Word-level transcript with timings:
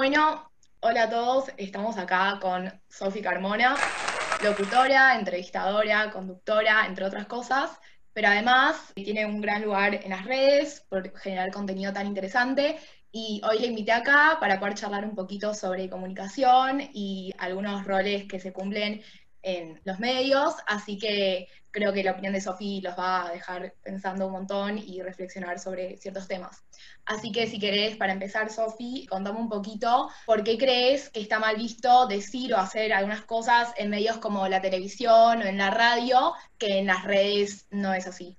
Bueno, 0.00 0.50
hola 0.80 1.02
a 1.02 1.10
todos, 1.10 1.50
estamos 1.58 1.98
acá 1.98 2.38
con 2.40 2.72
Sofi 2.88 3.20
Carmona, 3.20 3.76
locutora, 4.42 5.18
entrevistadora, 5.18 6.10
conductora, 6.10 6.86
entre 6.86 7.04
otras 7.04 7.26
cosas, 7.26 7.78
pero 8.14 8.28
además 8.28 8.94
tiene 8.94 9.26
un 9.26 9.42
gran 9.42 9.60
lugar 9.60 9.96
en 10.02 10.08
las 10.08 10.24
redes 10.24 10.86
por 10.88 11.14
generar 11.18 11.52
contenido 11.52 11.92
tan 11.92 12.06
interesante. 12.06 12.78
Y 13.12 13.42
hoy 13.44 13.58
la 13.58 13.66
invité 13.66 13.92
acá 13.92 14.38
para 14.40 14.58
poder 14.58 14.72
charlar 14.72 15.04
un 15.04 15.14
poquito 15.14 15.52
sobre 15.52 15.90
comunicación 15.90 16.80
y 16.94 17.34
algunos 17.36 17.84
roles 17.84 18.24
que 18.24 18.40
se 18.40 18.54
cumplen 18.54 19.02
en 19.42 19.82
los 19.84 19.98
medios, 19.98 20.54
así 20.66 20.96
que 20.96 21.46
creo 21.70 21.92
que 21.92 22.02
la 22.02 22.12
opinión 22.12 22.32
de 22.32 22.40
Sofi 22.40 22.80
los 22.80 22.98
va 22.98 23.26
a 23.26 23.32
dejar 23.32 23.74
pensando 23.82 24.26
un 24.26 24.32
montón 24.32 24.78
y 24.78 25.02
reflexionar 25.02 25.58
sobre 25.58 25.96
ciertos 25.96 26.28
temas. 26.28 26.64
Así 27.04 27.32
que 27.32 27.46
si 27.46 27.58
querés, 27.58 27.96
para 27.96 28.12
empezar, 28.12 28.50
Sofi, 28.50 29.06
contame 29.06 29.38
un 29.38 29.48
poquito 29.48 30.08
por 30.26 30.44
qué 30.44 30.58
crees 30.58 31.10
que 31.10 31.20
está 31.20 31.38
mal 31.38 31.56
visto 31.56 32.06
decir 32.06 32.54
o 32.54 32.58
hacer 32.58 32.92
algunas 32.92 33.22
cosas 33.22 33.72
en 33.76 33.90
medios 33.90 34.18
como 34.18 34.46
la 34.48 34.60
televisión 34.60 35.42
o 35.42 35.44
en 35.44 35.58
la 35.58 35.70
radio, 35.70 36.34
que 36.58 36.78
en 36.78 36.86
las 36.86 37.04
redes 37.04 37.66
no 37.70 37.92
es 37.94 38.06
así. 38.06 38.36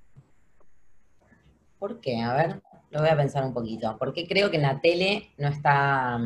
¿Por 1.80 2.00
qué? 2.00 2.22
A 2.22 2.34
ver, 2.34 2.62
lo 2.92 3.00
voy 3.00 3.10
a 3.10 3.18
pensar 3.18 3.44
un 3.44 3.54
poquito. 3.54 3.98
Porque 3.98 4.28
creo 4.28 4.52
que 4.52 4.58
en 4.58 4.64
la 4.64 4.80
tele 4.80 5.32
no 5.38 5.48
está 5.48 6.20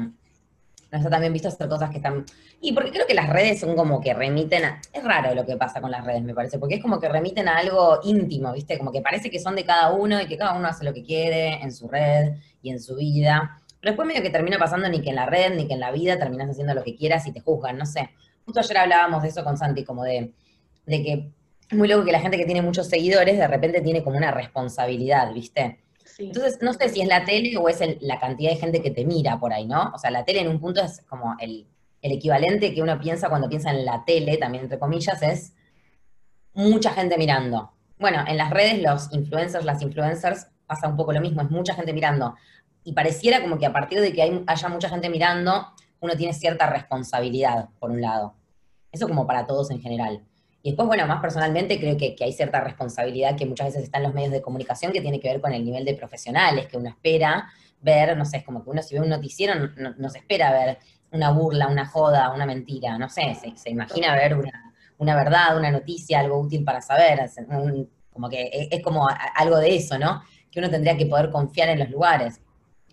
no 0.91 0.97
está 0.97 1.09
también 1.09 1.33
visto 1.33 1.47
hacer 1.47 1.67
cosas 1.67 1.89
que 1.89 1.97
están... 1.97 2.25
Y 2.61 2.73
porque 2.73 2.91
creo 2.91 3.05
que 3.05 3.13
las 3.13 3.29
redes 3.29 3.59
son 3.59 3.75
como 3.75 4.01
que 4.01 4.13
remiten 4.13 4.65
a... 4.65 4.81
Es 4.93 5.03
raro 5.03 5.35
lo 5.35 5.45
que 5.45 5.57
pasa 5.57 5.81
con 5.81 5.91
las 5.91 6.05
redes, 6.05 6.23
me 6.23 6.33
parece, 6.33 6.59
porque 6.59 6.75
es 6.75 6.81
como 6.81 6.99
que 6.99 7.09
remiten 7.09 7.47
a 7.47 7.57
algo 7.57 7.99
íntimo, 8.03 8.53
¿viste? 8.53 8.77
Como 8.77 8.91
que 8.91 9.01
parece 9.01 9.29
que 9.29 9.39
son 9.39 9.55
de 9.55 9.65
cada 9.65 9.91
uno 9.91 10.21
y 10.21 10.27
que 10.27 10.37
cada 10.37 10.53
uno 10.53 10.67
hace 10.67 10.85
lo 10.85 10.93
que 10.93 11.03
quiere 11.03 11.61
en 11.61 11.71
su 11.71 11.87
red 11.87 12.35
y 12.61 12.71
en 12.71 12.79
su 12.79 12.95
vida. 12.95 13.61
Pero 13.79 13.91
después 13.91 14.07
medio 14.07 14.21
que 14.21 14.29
termina 14.29 14.57
pasando 14.57 14.87
ni 14.89 15.01
que 15.01 15.09
en 15.09 15.15
la 15.15 15.25
red 15.25 15.55
ni 15.55 15.67
que 15.67 15.73
en 15.73 15.79
la 15.79 15.91
vida 15.91 16.17
terminas 16.17 16.49
haciendo 16.49 16.73
lo 16.73 16.83
que 16.83 16.95
quieras 16.95 17.27
y 17.27 17.31
te 17.31 17.41
juzgan, 17.41 17.77
no 17.77 17.85
sé. 17.85 18.09
Justo 18.45 18.59
ayer 18.59 18.77
hablábamos 18.77 19.23
de 19.23 19.29
eso 19.29 19.43
con 19.43 19.57
Santi, 19.57 19.83
como 19.83 20.03
de, 20.03 20.33
de 20.85 21.03
que 21.03 21.31
es 21.69 21.77
muy 21.77 21.87
loco 21.87 22.05
que 22.05 22.11
la 22.11 22.19
gente 22.19 22.37
que 22.37 22.45
tiene 22.45 22.61
muchos 22.61 22.87
seguidores 22.87 23.37
de 23.37 23.47
repente 23.47 23.81
tiene 23.81 24.03
como 24.03 24.17
una 24.17 24.31
responsabilidad, 24.31 25.33
¿viste? 25.33 25.79
Entonces, 26.17 26.59
no 26.61 26.73
sé 26.73 26.89
si 26.89 27.01
es 27.01 27.07
la 27.07 27.25
tele 27.25 27.57
o 27.57 27.67
es 27.67 27.79
la 28.01 28.19
cantidad 28.19 28.51
de 28.51 28.57
gente 28.57 28.81
que 28.81 28.91
te 28.91 29.05
mira 29.05 29.39
por 29.39 29.51
ahí, 29.53 29.65
¿no? 29.65 29.91
O 29.93 29.97
sea, 29.97 30.11
la 30.11 30.23
tele 30.23 30.41
en 30.41 30.47
un 30.47 30.59
punto 30.59 30.81
es 30.81 31.01
como 31.07 31.35
el, 31.39 31.67
equivalente 32.01 32.71
que 32.71 32.83
uno 32.83 32.99
piensa 32.99 33.29
cuando 33.29 33.49
piensa 33.49 33.71
en 33.71 33.83
la 33.83 34.05
tele, 34.05 34.37
también 34.37 34.65
entre 34.65 34.77
comillas, 34.77 35.23
es 35.23 35.53
mucha 36.53 36.91
gente 36.91 37.17
mirando. 37.17 37.71
Bueno, 37.97 38.23
en 38.27 38.37
las 38.37 38.51
redes 38.51 38.79
los 38.79 39.11
influencers, 39.11 39.65
las 39.65 39.81
influencers, 39.81 40.47
pasa 40.67 40.87
un 40.87 40.95
poco 40.95 41.13
lo 41.13 41.19
mismo, 41.19 41.41
es 41.41 41.49
mucha 41.49 41.73
gente 41.73 41.93
mirando. 41.93 42.35
Y 42.83 42.93
pareciera 42.93 43.41
como 43.41 43.57
que 43.57 43.65
a 43.65 43.73
partir 43.73 43.99
de 44.01 44.13
que 44.13 44.43
haya 44.45 44.69
mucha 44.69 44.87
gente 44.87 45.09
mirando, 45.09 45.67
uno 45.99 46.15
tiene 46.15 46.33
cierta 46.33 46.69
responsabilidad, 46.69 47.69
por 47.79 47.89
un 47.89 48.01
lado. 48.01 48.35
Eso 48.91 49.07
como 49.07 49.25
para 49.25 49.47
todos 49.47 49.71
en 49.71 49.81
general. 49.81 50.23
Y 50.65 50.69
después, 50.69 50.87
bueno, 50.87 51.05
más 51.05 51.21
personalmente 51.21 51.79
creo 51.79 51.95
que, 51.95 52.15
hay 52.19 52.33
cierta 52.33 52.59
responsabilidad 52.59 53.35
que 53.35 53.45
muchas 53.45 53.67
veces 53.67 53.83
está 53.83 53.99
en 53.99 54.05
los 54.05 54.15
medios 54.15 54.31
de 54.31 54.41
comunicación 54.41 54.91
que 54.91 54.99
tiene 54.99 55.19
que 55.19 55.27
ver 55.27 55.39
con 55.39 55.53
el 55.53 55.63
nivel 55.63 55.85
de 55.85 55.93
profesionales 55.93 56.65
que 56.65 56.75
uno 56.75 56.89
espera 56.89 57.49
ver, 57.81 58.17
no 58.17 58.25
sé, 58.25 58.37
es 58.37 58.43
como 58.43 58.63
que 58.63 58.71
uno 58.71 58.81
si 58.81 58.95
ve 58.95 59.01
un 59.01 59.09
noticiero 59.09 59.53
no, 59.77 60.09
se 60.09 60.17
espera 60.17 60.51
ver 60.51 60.79
una 61.11 61.29
burla, 61.29 61.67
una 61.67 61.85
joda, 61.85 62.33
una 62.33 62.47
mentira, 62.47 62.97
no 62.97 63.09
sé, 63.09 63.37
se, 63.55 63.69
imagina 63.69 64.15
ver 64.15 64.35
una, 64.97 65.15
verdad, 65.15 65.55
una 65.55 65.69
noticia, 65.69 66.19
algo 66.19 66.39
útil 66.39 66.63
para 66.63 66.81
saber, 66.81 67.29
como 68.11 68.27
que 68.27 68.67
es, 68.71 68.81
como 68.81 69.07
algo 69.35 69.59
de 69.59 69.75
eso, 69.75 69.99
¿no? 69.99 70.23
Que 70.49 70.57
uno 70.57 70.71
tendría 70.71 70.97
que 70.97 71.05
poder 71.05 71.29
confiar 71.29 71.69
en 71.69 71.77
los 71.77 71.91
lugares. 71.91 72.41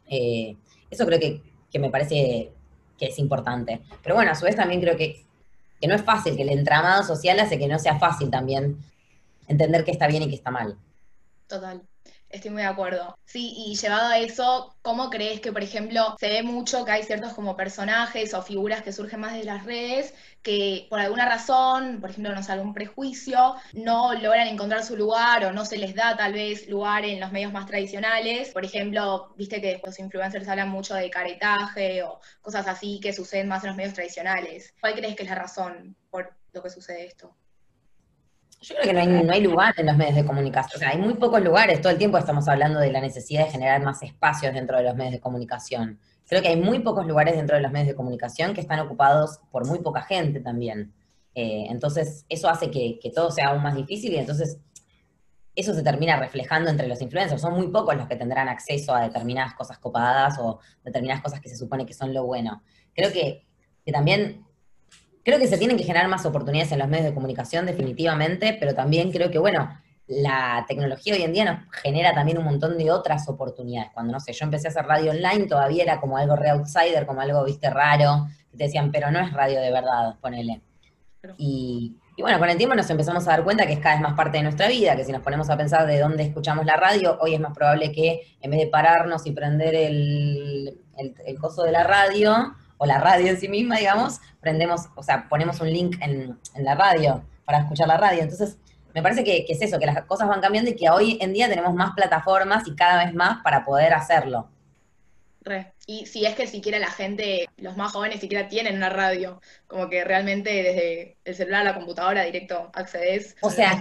Eh, 0.09 0.59
eso 0.91 1.07
creo 1.07 1.19
que, 1.19 1.41
que 1.71 1.79
me 1.79 1.89
parece 1.89 2.53
que 2.99 3.07
es 3.07 3.19
importante. 3.19 3.81
Pero 4.03 4.15
bueno, 4.15 4.31
a 4.31 4.35
su 4.35 4.45
vez 4.45 4.57
también 4.57 4.83
creo 4.83 4.95
que 4.95 5.25
que 5.83 5.89
no 5.89 5.97
es 5.97 6.03
fácil, 6.03 6.37
que 6.37 6.43
el 6.43 6.51
entramado 6.51 7.03
social 7.03 7.41
hace 7.41 7.59
que 7.59 7.67
no 7.67 7.77
sea 7.77 7.99
fácil 7.99 8.31
también 8.31 8.79
entender 9.49 9.85
qué 9.85 9.91
está 9.91 10.07
bien 10.07 10.23
y 10.23 10.29
qué 10.29 10.37
está 10.37 10.53
mal. 10.53 10.79
Total. 11.49 11.83
Estoy 12.33 12.51
muy 12.51 12.63
de 12.63 12.69
acuerdo. 12.69 13.15
Sí, 13.27 13.53
y 13.59 13.77
llevado 13.77 14.09
a 14.09 14.19
eso, 14.19 14.75
¿cómo 14.81 15.11
crees 15.11 15.41
que, 15.43 15.53
por 15.53 15.63
ejemplo, 15.63 16.17
se 16.19 16.31
ve 16.31 16.43
mucho 16.43 16.83
que 16.83 16.91
hay 16.93 17.03
ciertos 17.03 17.35
como 17.35 17.57
personajes 17.57 18.33
o 18.33 18.41
figuras 18.43 18.83
que 18.83 18.91
surgen 18.91 19.21
más 19.21 19.35
de 19.35 19.45
las 19.45 19.65
redes 19.67 20.15
que 20.43 20.87
por 20.89 20.99
alguna 20.99 21.29
razón, 21.29 22.01
por 22.01 22.09
ejemplo, 22.11 22.35
no 22.35 22.43
sé, 22.43 22.53
algún 22.53 22.73
prejuicio, 22.73 23.55
no 23.75 24.15
logran 24.15 24.49
encontrar 24.49 24.83
su 24.83 24.97
lugar 24.97 25.45
o 25.45 25.53
no 25.53 25.67
se 25.67 25.77
les 25.77 25.95
da 25.95 26.17
tal 26.17 26.33
vez 26.33 26.69
lugar 26.69 27.05
en 27.05 27.21
los 27.21 27.33
medios 27.33 27.53
más 27.53 27.67
tradicionales? 27.67 28.49
Por 28.51 28.65
ejemplo, 28.65 29.35
viste 29.37 29.61
que 29.61 29.81
los 29.85 29.99
influencers 29.99 30.49
hablan 30.49 30.71
mucho 30.71 30.95
de 30.95 31.11
caretaje 31.11 32.03
o 32.03 32.19
cosas 32.41 32.67
así 32.67 32.99
que 33.01 33.13
suceden 33.13 33.49
más 33.49 33.63
en 33.63 33.69
los 33.69 33.77
medios 33.77 33.95
tradicionales. 33.95 34.73
¿Cuál 34.81 34.95
crees 34.95 35.15
que 35.17 35.25
es 35.25 35.29
la 35.29 35.35
razón 35.37 35.97
por 36.11 36.35
lo 36.53 36.63
que 36.63 36.71
sucede 36.71 37.07
esto? 37.07 37.37
Yo 38.63 38.77
creo 38.77 38.87
que 38.87 38.93
no 38.93 39.01
hay, 39.01 39.25
no 39.25 39.33
hay 39.33 39.41
lugar 39.41 39.75
en 39.77 39.87
los 39.87 39.97
medios 39.97 40.15
de 40.15 40.25
comunicación. 40.25 40.77
O 40.77 40.79
sea, 40.79 40.91
hay 40.91 40.99
muy 40.99 41.15
pocos 41.15 41.43
lugares. 41.43 41.81
Todo 41.81 41.91
el 41.91 41.99
tiempo 41.99 42.17
estamos 42.17 42.47
hablando 42.47 42.79
de 42.79 42.93
la 42.93 43.01
necesidad 43.01 43.45
de 43.45 43.51
generar 43.51 43.83
más 43.83 44.03
espacios 44.05 44.55
dentro 44.55 44.77
de 44.77 44.85
los 44.85 44.95
medios 44.95 45.15
de 45.15 45.21
comunicación. 45.21 45.99
Creo 46.29 46.41
que 46.41 46.49
hay 46.49 46.57
muy 46.57 46.79
pocos 46.79 47.05
lugares 47.05 47.35
dentro 47.35 47.57
de 47.57 47.63
los 47.63 47.73
medios 47.73 47.89
de 47.89 47.95
comunicación 47.97 48.55
que 48.55 48.61
están 48.61 48.79
ocupados 48.79 49.41
por 49.51 49.67
muy 49.67 49.81
poca 49.81 50.03
gente 50.03 50.39
también. 50.39 50.95
Eh, 51.35 51.67
entonces, 51.71 52.25
eso 52.29 52.49
hace 52.49 52.71
que, 52.71 53.01
todo 53.13 53.33
sea 53.33 53.49
aún 53.49 53.65
más 53.65 53.75
difícil 53.75 54.13
y 54.13 54.17
entonces 54.17 54.59
eso 55.57 55.75
se 55.75 55.83
termina 55.83 56.17
reflejando 56.17 56.71
entre 56.71 56.87
los 56.87 57.03
influencers. 57.03 57.43
Son 57.43 57.55
muy 57.55 57.67
pocos 57.69 57.97
los 57.97 58.07
que 58.07 58.15
tendrán 58.15 58.49
acceso 58.49 58.95
a 58.95 59.03
determinadas 59.03 59.55
cosas 59.55 59.79
copadas 59.79 60.39
o 60.39 60.61
determinadas 60.85 61.23
cosas 61.23 61.41
que 61.41 61.49
se 61.49 61.57
supone 61.57 61.85
que 61.85 61.95
son 61.95 62.15
lo 62.15 62.25
bueno. 62.25 62.63
Creo 62.95 63.13
que, 63.13 63.45
que 63.85 63.91
también 63.91 64.47
Creo 65.25 65.39
que 65.39 65.47
se 65.47 65.59
tienen 65.59 65.77
que 65.77 65.85
generar 65.85 66.09
más 66.09 66.27
oportunidades 66.27 66.73
en 66.73 66.81
los 66.81 66.89
medios 66.89 67.07
de 67.07 67.15
comunicación, 67.15 67.67
definitivamente, 67.67 68.57
pero 68.59 68.75
también 68.75 69.13
creo 69.13 69.31
que, 69.31 69.39
bueno, 69.39 69.69
la 70.09 70.65
tecnología 70.67 71.15
hoy 71.15 71.23
en 71.23 71.33
día 71.33 71.45
nos 71.45 71.75
genera 71.83 72.13
también 72.13 72.39
un 72.39 72.45
montón 72.45 72.77
de 72.77 72.91
otras 72.91 73.29
oportunidades. 73.29 73.91
Cuando, 73.95 74.13
no 74.13 74.21
sé, 74.21 74.33
yo 74.33 74.45
empecé 74.45 74.69
a 74.69 74.71
hacer 74.71 74.85
radio 74.85 75.13
online, 75.13 75.47
todavía 75.47 75.85
era 75.85 76.01
como 76.01 76.17
algo 76.17 76.37
re 76.37 76.51
outsider, 76.51 77.07
como 77.07 77.21
algo, 77.21 77.45
viste, 77.45 77.71
raro, 77.71 78.27
que 78.51 78.57
te 78.57 78.65
decían, 78.65 78.91
pero 78.91 79.11
no 79.11 79.21
es 79.21 79.33
radio 79.33 79.61
de 79.61 79.71
verdad, 79.71 80.17
ponele. 80.21 80.61
Y, 81.39 81.97
y 82.17 82.23
bueno, 82.23 82.39
con 82.41 82.51
el 82.51 82.57
tiempo 82.57 82.75
nos 82.75 82.91
empezamos 82.91 83.27
a 83.29 83.31
dar 83.31 83.45
cuenta 83.45 83.65
que 83.65 83.75
es 83.75 83.79
cada 83.79 83.95
vez 83.95 84.03
más 84.03 84.15
parte 84.15 84.39
de 84.39 84.43
nuestra 84.43 84.67
vida, 84.67 84.97
que 84.97 85.05
si 85.05 85.13
nos 85.13 85.23
ponemos 85.23 85.49
a 85.51 85.57
pensar 85.57 85.87
de 85.87 86.01
dónde 86.01 86.25
escuchamos 86.25 86.67
la 86.67 86.77
radio, 86.77 87.17
hoy 87.21 87.35
es 87.35 87.41
más 87.41 87.55
probable 87.55 87.93
que 87.93 88.37
en 88.41 88.51
vez 88.51 88.59
de 88.59 88.67
pararnos 88.67 89.25
y 89.27 89.31
prender 89.31 89.75
el, 89.77 90.81
el, 90.99 91.15
el 91.25 91.39
coso 91.39 91.63
de 91.63 91.71
la 91.71 91.85
radio, 91.85 92.55
o 92.83 92.87
la 92.87 92.99
radio 92.99 93.29
en 93.29 93.39
sí 93.39 93.47
misma, 93.47 93.77
digamos, 93.77 94.19
prendemos, 94.41 94.89
o 94.97 95.05
sea, 95.05 95.29
ponemos 95.29 95.61
un 95.61 95.73
link 95.73 95.99
en, 96.01 96.37
la 96.57 96.75
radio 96.75 97.23
para 97.45 97.61
escuchar 97.61 97.87
la 97.87 97.97
radio. 97.97 98.23
Entonces, 98.23 98.59
me 98.93 99.01
parece 99.01 99.23
que, 99.23 99.47
es 99.49 99.63
eso, 99.63 99.79
que 99.79 99.87
las 99.87 100.03
cosas 100.03 100.27
van 100.27 100.41
cambiando 100.41 100.69
y 100.69 100.75
que 100.75 100.91
hoy 100.91 101.17
en 101.21 101.33
día 101.33 101.49
tenemos 101.49 101.75
más 101.75 101.93
plataformas 101.95 102.67
y 102.67 102.75
cada 102.75 103.05
vez 103.05 103.15
más 103.15 103.41
para 103.45 103.65
poder 103.65 103.95
hacerlo. 103.95 104.51
Re. 105.43 105.75
Y 105.87 106.07
si 106.07 106.27
es 106.27 106.35
que 106.35 106.49
siquiera 106.49 106.81
la 106.81 106.91
gente, 106.91 107.49
los 107.57 107.77
más 107.77 107.93
jóvenes 107.93 108.19
siquiera 108.19 108.49
tienen 108.49 108.75
una 108.75 108.89
radio, 108.89 109.41
como 109.69 109.89
que 109.89 110.03
realmente 110.03 110.51
desde 110.51 111.19
el 111.25 111.37
celular 111.37 111.61
a 111.61 111.65
la 111.71 111.75
computadora 111.77 112.25
directo 112.25 112.69
accedes. 112.75 113.37
O 113.43 113.51
sea, 113.51 113.81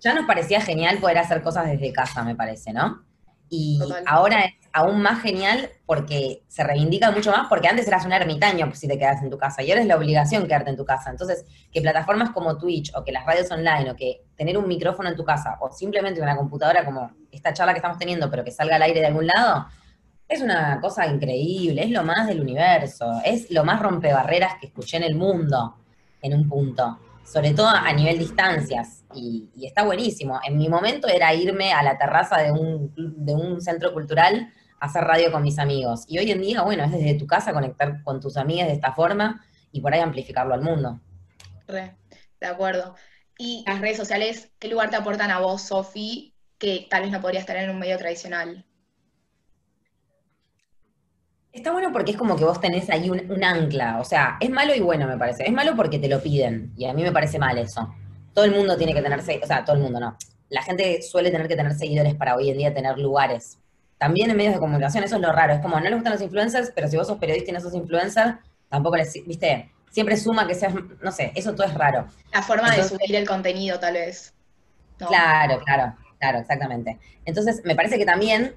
ya 0.00 0.12
nos 0.12 0.26
parecía 0.26 0.60
genial 0.60 0.98
poder 0.98 1.18
hacer 1.18 1.40
cosas 1.40 1.70
desde 1.70 1.92
casa, 1.92 2.24
me 2.24 2.34
parece, 2.34 2.72
¿no? 2.72 3.04
Y 3.50 3.80
ahora 4.06 4.44
es 4.44 4.54
aún 4.72 5.00
más 5.00 5.22
genial 5.22 5.70
porque 5.86 6.42
se 6.48 6.62
reivindica 6.62 7.10
mucho 7.10 7.30
más, 7.30 7.48
porque 7.48 7.68
antes 7.68 7.88
eras 7.88 8.04
un 8.04 8.12
ermitaño 8.12 8.70
si 8.74 8.86
te 8.86 8.98
quedas 8.98 9.22
en 9.22 9.30
tu 9.30 9.38
casa, 9.38 9.62
y 9.62 9.70
ahora 9.70 9.82
es 9.82 9.88
la 9.88 9.96
obligación 9.96 10.46
quedarte 10.46 10.70
en 10.70 10.76
tu 10.76 10.84
casa. 10.84 11.10
Entonces, 11.10 11.44
que 11.72 11.80
plataformas 11.80 12.30
como 12.30 12.58
Twitch, 12.58 12.92
o 12.94 13.02
que 13.02 13.12
las 13.12 13.24
radios 13.24 13.50
online, 13.50 13.90
o 13.90 13.96
que 13.96 14.22
tener 14.36 14.56
un 14.58 14.68
micrófono 14.68 15.08
en 15.08 15.16
tu 15.16 15.24
casa, 15.24 15.56
o 15.60 15.72
simplemente 15.72 16.20
una 16.20 16.36
computadora 16.36 16.84
como 16.84 17.10
esta 17.32 17.52
charla 17.52 17.72
que 17.72 17.78
estamos 17.78 17.98
teniendo, 17.98 18.30
pero 18.30 18.44
que 18.44 18.50
salga 18.50 18.76
al 18.76 18.82
aire 18.82 19.00
de 19.00 19.06
algún 19.06 19.26
lado, 19.26 19.66
es 20.28 20.42
una 20.42 20.78
cosa 20.80 21.06
increíble, 21.06 21.82
es 21.82 21.90
lo 21.90 22.02
más 22.02 22.26
del 22.26 22.40
universo, 22.40 23.20
es 23.24 23.50
lo 23.50 23.64
más 23.64 23.80
rompebarreras 23.80 24.54
que 24.60 24.66
escuché 24.66 24.98
en 24.98 25.04
el 25.04 25.14
mundo 25.14 25.76
en 26.20 26.34
un 26.34 26.48
punto 26.48 26.98
sobre 27.30 27.52
todo 27.52 27.68
a 27.68 27.92
nivel 27.92 28.18
distancias, 28.18 29.04
y, 29.14 29.48
está 29.62 29.84
buenísimo. 29.84 30.40
En 30.46 30.56
mi 30.56 30.68
momento 30.68 31.08
era 31.08 31.34
irme 31.34 31.72
a 31.72 31.82
la 31.82 31.98
terraza 31.98 32.38
de 32.38 32.52
un, 32.52 32.92
de 32.96 33.34
un 33.34 33.60
centro 33.60 33.92
cultural 33.92 34.52
a 34.80 34.86
hacer 34.86 35.04
radio 35.04 35.30
con 35.30 35.42
mis 35.42 35.58
amigos. 35.58 36.04
Y 36.06 36.18
hoy 36.18 36.30
en 36.30 36.40
día, 36.40 36.62
bueno, 36.62 36.84
es 36.84 36.92
desde 36.92 37.14
tu 37.14 37.26
casa 37.26 37.52
conectar 37.52 38.02
con 38.02 38.20
tus 38.20 38.36
amigas 38.36 38.68
de 38.68 38.74
esta 38.74 38.92
forma 38.92 39.44
y 39.72 39.80
por 39.80 39.92
ahí 39.92 40.00
amplificarlo 40.00 40.54
al 40.54 40.62
mundo. 40.62 41.00
Re, 41.66 41.96
de 42.40 42.46
acuerdo. 42.46 42.94
Y 43.36 43.64
las 43.66 43.80
redes 43.80 43.96
sociales, 43.96 44.50
¿qué 44.58 44.68
lugar 44.68 44.90
te 44.90 44.96
aportan 44.96 45.30
a 45.30 45.40
vos, 45.40 45.62
Sofi, 45.62 46.34
que 46.58 46.86
tal 46.90 47.02
vez 47.02 47.12
no 47.12 47.20
podrías 47.20 47.42
estar 47.42 47.56
en 47.56 47.70
un 47.70 47.78
medio 47.78 47.98
tradicional? 47.98 48.64
Está 51.58 51.72
bueno 51.72 51.90
porque 51.92 52.12
es 52.12 52.16
como 52.16 52.36
que 52.36 52.44
vos 52.44 52.60
tenés 52.60 52.88
ahí 52.88 53.10
un, 53.10 53.42
ancla, 53.42 53.98
o 53.98 54.04
sea, 54.04 54.36
es 54.38 54.48
malo 54.48 54.76
y 54.76 54.80
bueno 54.80 55.08
me 55.08 55.18
parece. 55.18 55.44
Es 55.44 55.52
malo 55.52 55.74
porque 55.74 55.98
te 55.98 56.08
lo 56.08 56.22
piden 56.22 56.72
y 56.76 56.84
a 56.84 56.94
mí 56.94 57.02
me 57.02 57.10
parece 57.10 57.36
mal 57.36 57.58
eso. 57.58 57.92
Todo 58.32 58.44
el 58.44 58.52
mundo 58.52 58.76
tiene 58.76 58.94
que 58.94 59.02
tener, 59.02 59.18
o 59.18 59.22
sea, 59.22 59.64
todo 59.64 59.74
el 59.74 59.82
mundo 59.82 59.98
no. 59.98 60.16
La 60.50 60.62
gente 60.62 61.02
suele 61.02 61.32
tener 61.32 61.48
que 61.48 61.56
tener 61.56 61.74
seguidores 61.74 62.14
para 62.14 62.36
hoy 62.36 62.50
en 62.50 62.58
día 62.58 62.72
tener 62.72 62.96
lugares. 62.98 63.58
también 63.98 64.30
en 64.30 64.36
medios 64.36 64.54
de 64.54 64.60
comunicación, 64.60 65.02
eso 65.02 65.16
es 65.16 65.20
lo 65.20 65.32
raro. 65.32 65.52
Es 65.52 65.60
como, 65.60 65.80
no 65.80 65.82
les 65.82 65.94
gustan 65.94 66.12
los 66.12 66.22
influencers, 66.22 66.70
pero 66.72 66.86
si 66.86 66.96
vos 66.96 67.08
sos 67.08 67.18
periodista 67.18 67.50
y 67.50 67.54
no 67.54 67.60
sos 67.60 67.74
influencer, 67.74 68.36
tampoco 68.68 68.96
les, 68.96 69.12
viste, 69.26 69.72
siempre 69.90 70.16
suma 70.16 70.46
que 70.46 70.54
seas, 70.54 70.72
no 71.02 71.10
sé, 71.10 71.32
eso 71.34 71.56
todo 71.56 71.66
es 71.66 71.74
raro. 71.74 72.06
La 72.32 72.42
forma 72.42 72.70
de 72.70 72.84
subir 72.84 73.16
el 73.16 73.26
contenido, 73.26 73.80
tal 73.80 73.94
vez. 73.94 74.32
Claro, 74.96 75.58
claro, 75.64 75.96
claro, 76.20 76.38
exactamente. 76.38 77.00
Entonces, 77.24 77.62
me 77.64 77.74
parece 77.74 77.98
que 77.98 78.06
también 78.06 78.54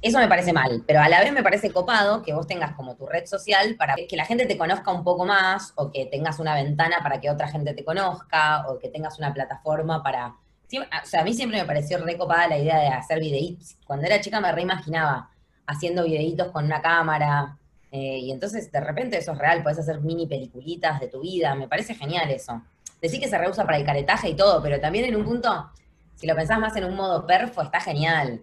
eso 0.00 0.18
me 0.18 0.28
parece 0.28 0.52
mal, 0.52 0.84
pero 0.86 1.00
a 1.00 1.08
la 1.08 1.20
vez 1.20 1.32
me 1.32 1.42
parece 1.42 1.72
copado 1.72 2.22
que 2.22 2.32
vos 2.32 2.46
tengas 2.46 2.74
como 2.74 2.94
tu 2.94 3.06
red 3.06 3.26
social 3.26 3.74
para 3.76 3.96
que 3.96 4.16
la 4.16 4.24
gente 4.24 4.46
te 4.46 4.56
conozca 4.56 4.92
un 4.92 5.02
poco 5.02 5.24
más 5.24 5.72
o 5.74 5.90
que 5.90 6.06
tengas 6.06 6.38
una 6.38 6.54
ventana 6.54 6.98
para 7.02 7.20
que 7.20 7.30
otra 7.30 7.48
gente 7.48 7.74
te 7.74 7.84
conozca 7.84 8.68
o 8.68 8.78
que 8.78 8.88
tengas 8.88 9.18
una 9.18 9.34
plataforma 9.34 10.02
para... 10.02 10.28
o 10.28 11.06
sea, 11.06 11.22
a 11.22 11.24
mí 11.24 11.34
siempre 11.34 11.58
me 11.58 11.64
pareció 11.64 11.98
recopada 11.98 12.46
la 12.46 12.58
idea 12.58 12.78
de 12.78 12.88
hacer 12.88 13.18
videitos. 13.18 13.76
Cuando 13.84 14.06
era 14.06 14.20
chica 14.20 14.40
me 14.40 14.52
reimaginaba 14.52 15.30
haciendo 15.66 16.04
videitos 16.04 16.48
con 16.52 16.64
una 16.64 16.80
cámara 16.80 17.58
eh, 17.90 18.18
y 18.18 18.30
entonces 18.30 18.70
de 18.70 18.80
repente 18.80 19.18
eso 19.18 19.32
es 19.32 19.38
real, 19.38 19.64
puedes 19.64 19.80
hacer 19.80 20.00
mini 20.00 20.28
peliculitas 20.28 21.00
de 21.00 21.08
tu 21.08 21.22
vida, 21.22 21.56
me 21.56 21.66
parece 21.66 21.94
genial 21.94 22.30
eso. 22.30 22.62
Decir 23.02 23.20
que 23.20 23.28
se 23.28 23.38
reusa 23.38 23.64
para 23.64 23.78
el 23.78 23.84
caretaje 23.84 24.28
y 24.28 24.36
todo, 24.36 24.62
pero 24.62 24.80
también 24.80 25.06
en 25.06 25.16
un 25.16 25.24
punto, 25.24 25.70
si 26.14 26.26
lo 26.26 26.36
pensás 26.36 26.60
más 26.60 26.76
en 26.76 26.84
un 26.84 26.94
modo 26.94 27.26
perfo, 27.26 27.62
está 27.62 27.80
genial. 27.80 28.42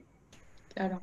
Claro. 0.73 1.01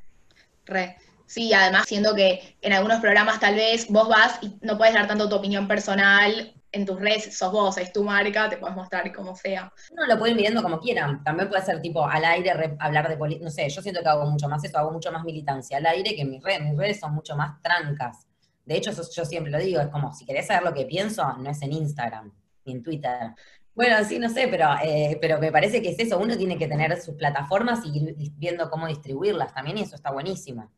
Re. 0.66 0.96
Sí, 1.26 1.52
además 1.54 1.86
siendo 1.86 2.14
que 2.14 2.56
en 2.60 2.72
algunos 2.72 3.00
programas 3.00 3.40
tal 3.40 3.54
vez 3.54 3.86
vos 3.88 4.08
vas 4.08 4.38
y 4.42 4.54
no 4.60 4.76
puedes 4.76 4.94
dar 4.94 5.06
tanto 5.06 5.28
tu 5.28 5.36
opinión 5.36 5.66
personal 5.66 6.54
en 6.72 6.86
tus 6.86 6.98
redes, 6.98 7.36
sos 7.36 7.52
vos, 7.52 7.76
es 7.76 7.92
tu 7.92 8.02
marca, 8.02 8.48
te 8.48 8.56
puedes 8.56 8.74
mostrar 8.74 9.12
como 9.12 9.36
sea. 9.36 9.72
No, 9.94 10.06
lo 10.06 10.18
pueden 10.18 10.36
viendo 10.36 10.62
como 10.62 10.80
quieran. 10.80 11.22
También 11.22 11.48
puede 11.48 11.62
ser 11.62 11.80
tipo 11.82 12.06
al 12.06 12.24
aire, 12.24 12.76
hablar 12.78 13.08
de 13.08 13.16
política. 13.16 13.44
No 13.44 13.50
sé, 13.50 13.68
yo 13.68 13.82
siento 13.82 14.00
que 14.02 14.08
hago 14.08 14.24
mucho 14.26 14.48
más 14.48 14.64
eso, 14.64 14.78
hago 14.78 14.90
mucho 14.90 15.12
más 15.12 15.22
militancia 15.22 15.76
al 15.76 15.86
aire 15.86 16.16
que 16.16 16.24
mis 16.24 16.42
redes. 16.42 16.62
Mis 16.62 16.76
redes 16.76 16.98
son 16.98 17.14
mucho 17.14 17.36
más 17.36 17.60
trancas. 17.60 18.26
De 18.64 18.76
hecho, 18.76 18.90
yo 18.90 19.24
siempre 19.24 19.52
lo 19.52 19.58
digo, 19.58 19.80
es 19.80 19.88
como, 19.88 20.14
si 20.14 20.24
querés 20.24 20.46
saber 20.46 20.62
lo 20.62 20.72
que 20.72 20.86
pienso, 20.86 21.30
no 21.34 21.50
es 21.50 21.60
en 21.62 21.72
Instagram 21.72 22.32
ni 22.64 22.72
en 22.72 22.82
Twitter. 22.82 23.34
Bueno, 23.74 23.96
sí, 24.04 24.18
no 24.18 24.28
sé, 24.28 24.48
pero, 24.48 24.68
eh, 24.84 25.18
pero 25.20 25.38
me 25.38 25.50
parece 25.50 25.80
que 25.80 25.90
es 25.90 25.98
eso, 25.98 26.18
uno 26.18 26.36
tiene 26.36 26.58
que 26.58 26.68
tener 26.68 27.00
sus 27.00 27.14
plataformas 27.14 27.80
y 27.84 27.98
ir 27.98 28.32
viendo 28.36 28.68
cómo 28.70 28.86
distribuirlas 28.86 29.54
también, 29.54 29.78
y 29.78 29.82
eso 29.82 29.96
está 29.96 30.10
buenísimo. 30.10 30.70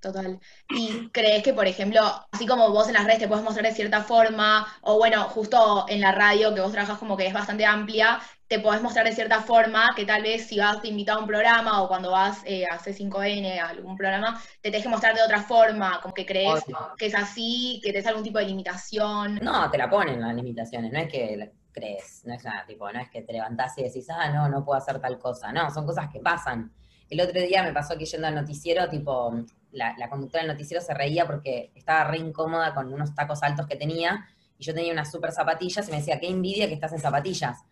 Total. 0.00 0.40
¿Y 0.70 1.10
crees 1.10 1.42
que, 1.42 1.52
por 1.52 1.66
ejemplo, 1.66 2.00
así 2.32 2.46
como 2.46 2.70
vos 2.70 2.88
en 2.88 2.94
las 2.94 3.04
redes 3.04 3.18
te 3.18 3.28
puedes 3.28 3.44
mostrar 3.44 3.66
de 3.66 3.74
cierta 3.74 4.02
forma, 4.02 4.66
o 4.80 4.96
bueno, 4.96 5.24
justo 5.24 5.84
en 5.88 6.00
la 6.00 6.12
radio 6.12 6.54
que 6.54 6.62
vos 6.62 6.72
trabajas 6.72 6.98
como 6.98 7.18
que 7.18 7.26
es 7.26 7.34
bastante 7.34 7.66
amplia, 7.66 8.18
te 8.48 8.58
podés 8.58 8.80
mostrar 8.80 9.04
de 9.04 9.12
cierta 9.12 9.42
forma 9.42 9.90
que 9.94 10.06
tal 10.06 10.22
vez 10.22 10.46
si 10.46 10.58
vas 10.58 10.82
invitado 10.84 11.18
a 11.18 11.22
un 11.22 11.28
programa 11.28 11.82
o 11.82 11.88
cuando 11.88 12.10
vas 12.10 12.40
eh, 12.46 12.64
a 12.64 12.78
C5N, 12.78 13.60
a 13.60 13.68
algún 13.68 13.96
programa, 13.96 14.40
te 14.62 14.70
tenés 14.70 14.82
que 14.82 14.88
mostrar 14.88 15.14
de 15.14 15.22
otra 15.22 15.42
forma, 15.42 16.00
como 16.00 16.14
que 16.14 16.24
crees 16.24 16.64
que 16.96 17.06
es 17.06 17.14
así, 17.14 17.78
que 17.84 17.92
tenés 17.92 18.06
algún 18.06 18.24
tipo 18.24 18.38
de 18.38 18.46
limitación? 18.46 19.38
No, 19.42 19.70
te 19.70 19.76
la 19.76 19.90
ponen 19.90 20.20
las 20.20 20.34
limitaciones, 20.34 20.90
no 20.90 20.98
es 20.98 21.12
que 21.12 21.52
crees, 21.72 22.22
no 22.24 22.34
es 22.34 22.44
nada, 22.44 22.64
tipo, 22.66 22.90
no 22.92 23.00
es 23.00 23.10
que 23.10 23.22
te 23.22 23.32
levantás 23.32 23.76
y 23.78 23.82
decís, 23.82 24.08
ah, 24.10 24.30
no, 24.30 24.48
no 24.48 24.64
puedo 24.64 24.78
hacer 24.78 25.00
tal 25.00 25.18
cosa, 25.18 25.52
no, 25.52 25.70
son 25.70 25.86
cosas 25.86 26.08
que 26.12 26.20
pasan. 26.20 26.72
El 27.08 27.20
otro 27.20 27.40
día 27.40 27.62
me 27.62 27.72
pasó 27.72 27.98
que 27.98 28.04
yendo 28.04 28.26
al 28.26 28.34
noticiero, 28.34 28.88
tipo, 28.88 29.34
la, 29.72 30.08
conductora 30.08 30.42
del 30.42 30.52
noticiero 30.52 30.82
se 30.82 30.94
reía 30.94 31.26
porque 31.26 31.72
estaba 31.74 32.04
re 32.04 32.18
incómoda 32.18 32.74
con 32.74 32.92
unos 32.92 33.14
tacos 33.14 33.42
altos 33.42 33.66
que 33.66 33.76
tenía, 33.76 34.26
y 34.58 34.64
yo 34.64 34.74
tenía 34.74 34.92
unas 34.92 35.10
super 35.10 35.32
zapatillas, 35.32 35.88
y 35.88 35.90
me 35.90 35.98
decía, 35.98 36.20
qué 36.20 36.28
envidia 36.28 36.68
que 36.68 36.74
estás 36.74 36.92
en 36.92 37.00
zapatillas. 37.00 37.64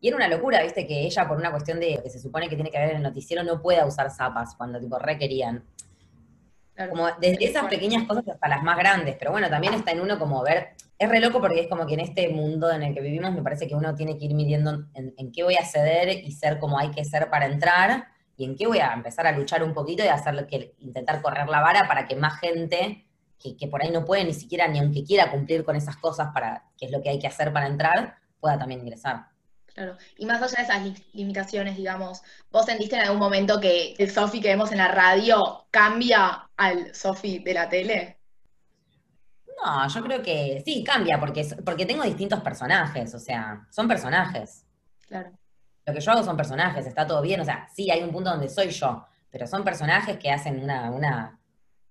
Y 0.00 0.08
era 0.08 0.16
una 0.16 0.28
locura, 0.28 0.62
viste, 0.62 0.86
que 0.86 1.00
ella, 1.00 1.26
por 1.26 1.36
una 1.36 1.50
cuestión 1.50 1.80
de 1.80 2.00
que 2.02 2.10
se 2.10 2.20
supone 2.20 2.48
que 2.48 2.54
tiene 2.54 2.70
que 2.70 2.78
ver 2.78 2.90
en 2.90 2.96
el 2.96 3.02
noticiero, 3.02 3.42
no 3.42 3.60
pueda 3.60 3.86
usar 3.86 4.10
zapas 4.10 4.54
cuando, 4.54 4.78
tipo, 4.78 4.98
requerían. 4.98 5.64
Como 6.90 7.08
desde 7.18 7.46
esas 7.46 7.66
pequeñas 7.66 8.06
cosas 8.06 8.28
hasta 8.28 8.48
las 8.48 8.62
más 8.62 8.76
grandes, 8.76 9.16
pero 9.18 9.32
bueno, 9.32 9.48
también 9.48 9.72
está 9.72 9.92
en 9.92 10.00
uno 10.00 10.18
como 10.18 10.42
ver, 10.42 10.74
es 10.98 11.08
re 11.08 11.20
loco 11.20 11.40
porque 11.40 11.60
es 11.60 11.68
como 11.68 11.86
que 11.86 11.94
en 11.94 12.00
este 12.00 12.28
mundo 12.28 12.70
en 12.70 12.82
el 12.82 12.94
que 12.94 13.00
vivimos 13.00 13.32
me 13.32 13.42
parece 13.42 13.66
que 13.66 13.74
uno 13.74 13.94
tiene 13.94 14.18
que 14.18 14.24
ir 14.24 14.34
midiendo 14.34 14.86
en, 14.94 15.32
qué 15.32 15.42
voy 15.42 15.56
a 15.56 15.64
ceder 15.64 16.08
y 16.24 16.32
ser 16.32 16.58
como 16.58 16.78
hay 16.78 16.90
que 16.90 17.04
ser 17.04 17.28
para 17.28 17.46
entrar 17.46 18.08
y 18.36 18.44
en 18.44 18.56
qué 18.56 18.66
voy 18.66 18.78
a 18.78 18.92
empezar 18.92 19.26
a 19.26 19.32
luchar 19.32 19.62
un 19.62 19.74
poquito 19.74 20.04
y 20.04 20.08
hacer 20.08 20.46
que, 20.46 20.74
intentar 20.78 21.20
correr 21.22 21.48
la 21.48 21.60
vara 21.60 21.86
para 21.86 22.06
que 22.06 22.16
más 22.16 22.38
gente 22.40 23.06
que, 23.38 23.56
que 23.56 23.68
por 23.68 23.82
ahí 23.82 23.90
no 23.90 24.04
puede 24.04 24.24
ni 24.24 24.32
siquiera, 24.32 24.68
ni 24.68 24.78
aunque 24.78 25.04
quiera 25.04 25.30
cumplir 25.30 25.64
con 25.64 25.76
esas 25.76 25.96
cosas 25.96 26.28
para, 26.32 26.64
que 26.78 26.86
es 26.86 26.92
lo 26.92 27.02
que 27.02 27.10
hay 27.10 27.18
que 27.18 27.26
hacer 27.26 27.52
para 27.52 27.66
entrar, 27.66 28.16
pueda 28.40 28.58
también 28.58 28.80
ingresar. 28.80 29.26
Claro. 29.76 29.98
Y 30.16 30.24
más 30.24 30.40
allá 30.40 30.56
de 30.56 30.62
esas 30.62 31.04
limitaciones, 31.12 31.76
digamos, 31.76 32.22
¿vos 32.50 32.64
sentiste 32.64 32.96
en 32.96 33.02
algún 33.02 33.18
momento 33.18 33.60
que 33.60 33.94
el 33.98 34.10
Sofi 34.10 34.40
que 34.40 34.48
vemos 34.48 34.72
en 34.72 34.78
la 34.78 34.88
radio 34.88 35.66
cambia 35.70 36.48
al 36.56 36.94
Sofi 36.94 37.40
de 37.40 37.52
la 37.52 37.68
tele? 37.68 38.16
No, 39.64 39.88
yo 39.88 40.02
creo 40.02 40.22
que 40.22 40.62
sí, 40.64 40.84
cambia, 40.84 41.18
porque, 41.18 41.46
porque 41.64 41.86
tengo 41.86 42.02
distintos 42.02 42.40
personajes, 42.40 43.14
o 43.14 43.18
sea, 43.18 43.66
son 43.70 43.88
personajes. 43.88 44.66
Claro. 45.06 45.30
Lo 45.84 45.94
que 45.94 46.00
yo 46.00 46.12
hago 46.12 46.22
son 46.22 46.36
personajes, 46.36 46.86
está 46.86 47.06
todo 47.06 47.22
bien, 47.22 47.40
o 47.40 47.44
sea, 47.44 47.68
sí 47.74 47.90
hay 47.90 48.02
un 48.02 48.10
punto 48.10 48.30
donde 48.30 48.48
soy 48.48 48.70
yo, 48.70 49.06
pero 49.30 49.46
son 49.46 49.64
personajes 49.64 50.18
que 50.18 50.30
hacen 50.30 50.62
una, 50.62 50.90
una 50.90 51.38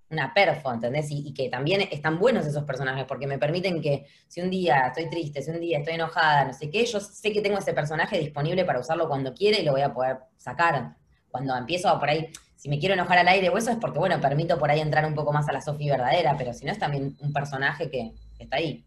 una 0.09 0.33
perfo, 0.33 0.71
¿entendés? 0.71 1.07
Y, 1.09 1.33
que 1.33 1.49
también 1.49 1.87
están 1.91 2.19
buenos 2.19 2.45
esos 2.45 2.63
personajes, 2.63 3.05
porque 3.05 3.27
me 3.27 3.39
permiten 3.39 3.81
que 3.81 4.05
si 4.27 4.41
un 4.41 4.49
día 4.49 4.87
estoy 4.87 5.09
triste, 5.09 5.41
si 5.41 5.51
un 5.51 5.59
día 5.59 5.79
estoy 5.79 5.95
enojada, 5.95 6.45
no 6.45 6.53
sé 6.53 6.69
qué, 6.69 6.85
yo 6.85 6.99
sé 6.99 7.31
que 7.31 7.41
tengo 7.41 7.57
ese 7.57 7.73
personaje 7.73 8.19
disponible 8.19 8.65
para 8.65 8.79
usarlo 8.79 9.07
cuando 9.07 9.33
quiera 9.33 9.59
y 9.59 9.63
lo 9.63 9.71
voy 9.71 9.81
a 9.81 9.93
poder 9.93 10.19
sacar. 10.37 10.95
Cuando 11.29 11.55
empiezo 11.55 11.97
por 11.99 12.09
ahí, 12.09 12.29
si 12.65 12.69
me 12.69 12.79
quiero 12.79 12.95
enojar 12.95 13.19
al 13.19 13.27
aire 13.27 13.49
o 13.49 13.59
eso 13.59 13.69
es 13.69 13.77
porque, 13.77 13.99
bueno, 13.99 14.19
permito 14.19 14.57
por 14.57 14.71
ahí 14.71 14.79
entrar 14.79 15.05
un 15.05 15.13
poco 15.13 15.31
más 15.31 15.47
a 15.47 15.53
la 15.53 15.61
Sofi 15.61 15.87
verdadera, 15.87 16.35
pero 16.35 16.51
si 16.51 16.65
no 16.65 16.71
es 16.71 16.79
también 16.79 17.15
un 17.19 17.31
personaje 17.31 17.91
que 17.91 18.11
está 18.39 18.55
ahí. 18.55 18.83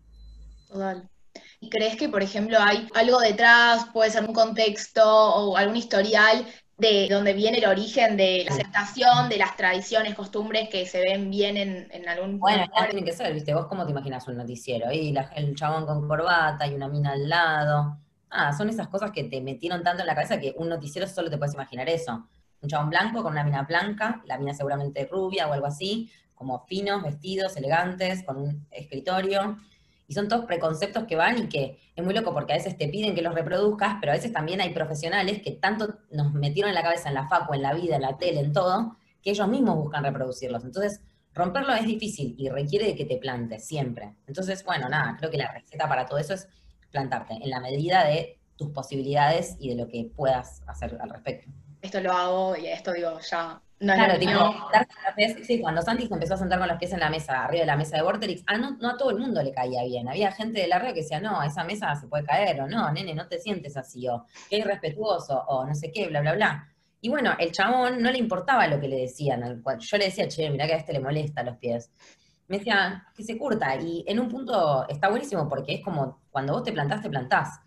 Total. 0.67 1.09
¿Y 1.61 1.71
crees 1.71 1.95
que, 1.95 2.09
por 2.09 2.21
ejemplo, 2.21 2.59
hay 2.61 2.89
algo 2.97 3.21
detrás, 3.21 3.87
puede 3.93 4.11
ser 4.11 4.25
un 4.25 4.35
contexto 4.35 5.05
o 5.05 5.57
algún 5.57 5.77
historial 5.77 6.45
de 6.77 7.07
donde 7.09 7.35
viene 7.35 7.59
el 7.59 7.67
origen 7.67 8.17
de 8.17 8.47
la 8.49 8.53
aceptación 8.53 9.29
de 9.29 9.37
las 9.37 9.57
tradiciones, 9.57 10.17
costumbres 10.17 10.69
que 10.71 10.85
se 10.85 10.99
ven 10.99 11.31
bien 11.31 11.57
en, 11.57 11.87
en 11.93 12.09
algún 12.09 12.41
Bueno, 12.41 12.67
ya 12.77 12.89
tiene 12.89 13.05
que 13.05 13.13
ser, 13.13 13.33
¿viste? 13.33 13.55
¿Vos 13.55 13.67
cómo 13.67 13.85
te 13.85 13.93
imaginas 13.93 14.27
un 14.27 14.39
noticiero? 14.39 14.91
Y 14.91 15.17
el 15.37 15.55
chabón 15.55 15.87
con 15.87 16.09
corbata 16.09 16.67
y 16.67 16.75
una 16.75 16.89
mina 16.89 17.13
al 17.13 17.29
lado. 17.29 17.97
Ah, 18.29 18.53
son 18.53 18.71
esas 18.71 18.89
cosas 18.89 19.13
que 19.13 19.23
te 19.23 19.41
metieron 19.41 19.85
tanto 19.85 20.03
en 20.03 20.09
la 20.09 20.17
cabeza 20.17 20.41
que 20.41 20.53
un 20.57 20.69
noticiero 20.69 21.07
solo 21.07 21.31
te 21.31 21.39
puedes 21.39 21.55
imaginar 21.55 21.89
eso. 21.89 22.29
Un 22.61 22.69
chabón 22.69 22.91
blanco 22.91 23.23
con 23.23 23.33
una 23.33 23.45
mina 23.45 23.63
blanca, 23.63 24.23
la 24.27 24.39
mina 24.39 24.55
seguramente 24.55 25.07
rubia 25.11 25.49
o 25.49 25.53
algo 25.53 25.67
así, 25.67 26.11
como 26.35 26.65
finos, 26.67 27.03
vestidos, 27.03 27.57
elegantes, 27.57 28.25
con 28.25 28.37
un 28.37 28.67
escritorio 28.71 29.59
y 30.09 30.15
son 30.15 30.27
todos 30.27 30.47
preconceptos 30.47 31.05
que 31.05 31.17
van 31.17 31.39
y 31.39 31.49
que 31.49 31.79
es 31.95 32.05
muy 32.05 32.15
loco 32.15 32.33
porque 32.33 32.55
a 32.55 32.57
veces 32.57 32.79
te 32.79 32.89
piden 32.89 33.15
que 33.15 33.21
los 33.21 33.35
reproduzcas, 33.35 33.97
pero 34.01 34.13
a 34.13 34.15
veces 34.15 34.33
también 34.33 34.61
hay 34.61 34.71
profesionales 34.71 35.43
que 35.43 35.53
tanto 35.53 35.99
nos 36.11 36.33
metieron 36.33 36.71
en 36.71 36.75
la 36.75 36.83
cabeza 36.83 37.11
en 37.11 37.15
la 37.15 37.29
facu, 37.29 37.53
en 37.53 37.63
la 37.63 37.75
vida, 37.75 37.97
en 37.97 38.03
la 38.03 38.17
tele, 38.17 38.41
en 38.41 38.53
todo, 38.55 38.97
que 39.23 39.31
ellos 39.31 39.47
mismos 39.49 39.77
buscan 39.77 40.03
reproducirlos. 40.03 40.65
Entonces, 40.65 41.03
romperlo 41.35 41.75
es 41.75 41.85
difícil 41.85 42.35
y 42.39 42.49
requiere 42.49 42.87
de 42.87 42.97
que 42.97 43.05
te 43.05 43.19
plantes 43.19 43.67
siempre. 43.67 44.15
Entonces, 44.27 44.65
bueno, 44.65 44.89
nada, 44.89 45.15
creo 45.19 45.31
que 45.31 45.37
la 45.37 45.53
receta 45.53 45.87
para 45.87 46.07
todo 46.07 46.19
eso 46.19 46.33
es 46.33 46.49
plantarte 46.91 47.35
en 47.35 47.51
la 47.51 47.61
medida 47.61 48.07
de 48.07 48.39
tus 48.57 48.71
posibilidades 48.71 49.57
y 49.61 49.69
de 49.69 49.75
lo 49.75 49.89
que 49.89 50.11
puedas 50.17 50.63
hacer 50.67 50.97
al 51.01 51.11
respecto. 51.11 51.51
Esto 51.81 52.01
lo 52.01 52.13
hago 52.13 52.57
y 52.57 52.67
esto 52.67 52.93
digo, 52.93 53.19
ya 53.21 53.61
claro, 53.79 54.19
tipo, 54.19 55.45
sí, 55.45 55.61
cuando 55.61 55.83
Santi 55.83 56.07
se 56.07 56.15
empezó 56.15 56.35
a 56.35 56.39
sentar 56.39 56.59
con 56.59 56.69
los 56.69 56.79
pies 56.79 56.93
en 56.93 57.01
la 57.01 57.11
mesa, 57.11 57.45
arriba 57.45 57.61
de 57.61 57.67
la 57.67 57.77
mesa 57.77 57.97
de 57.97 58.03
Vorterix, 58.03 58.43
ah, 58.47 58.59
no, 58.59 58.77
no 58.79 58.91
a 58.91 58.97
todo 58.97 59.11
el 59.11 59.19
mundo 59.19 59.43
le 59.43 59.53
caía 59.53 59.85
bien. 59.85 60.09
Había 60.09 60.33
gente 60.33 60.61
de 60.61 60.69
la 60.69 60.79
red 60.79 60.95
que 60.95 61.03
decía, 61.03 61.21
no, 61.21 61.43
esa 61.43 61.65
mesa 61.65 61.95
se 61.95 62.09
puede 62.09 62.25
caer, 62.25 62.61
o 62.61 62.67
no, 62.67 62.91
nene, 62.93 63.15
no 63.15 63.29
te 63.29 63.39
sientes 63.39 63.77
así, 63.77 64.09
o 64.09 64.25
qué 64.51 64.59
irrespetuoso, 64.59 65.45
o 65.47 65.65
no 65.65 65.75
sé 65.75 65.93
qué, 65.93 66.09
bla, 66.09 66.21
bla, 66.21 66.35
bla. 66.35 66.69
Y 67.01 67.09
bueno, 67.09 67.35
el 67.39 67.53
chabón 67.53 68.03
no 68.03 68.11
le 68.11 68.19
importaba 68.19 68.67
lo 68.67 68.81
que 68.81 68.89
le 68.89 68.97
decían. 68.97 69.63
Yo 69.79 69.99
le 69.99 70.05
decía, 70.07 70.27
che, 70.27 70.51
mira 70.51 70.67
que 70.67 70.75
a 70.75 70.79
este 70.79 70.93
le 70.93 71.01
molesta 71.01 71.45
los 71.45 71.57
pies. 71.57 71.93
Me 72.49 72.59
decía, 72.59 73.07
que 73.15 73.23
se 73.23 73.39
curta. 73.39 73.77
Y 73.77 74.05
en 74.09 74.19
un 74.19 74.29
punto 74.29 74.89
está 74.89 75.09
buenísimo 75.09 75.49
porque 75.49 75.75
es 75.75 75.85
como 75.85 76.23
cuando 76.31 76.55
vos 76.55 76.65
te 76.65 76.73
plantás, 76.73 77.01
te 77.01 77.09
plantás. 77.09 77.61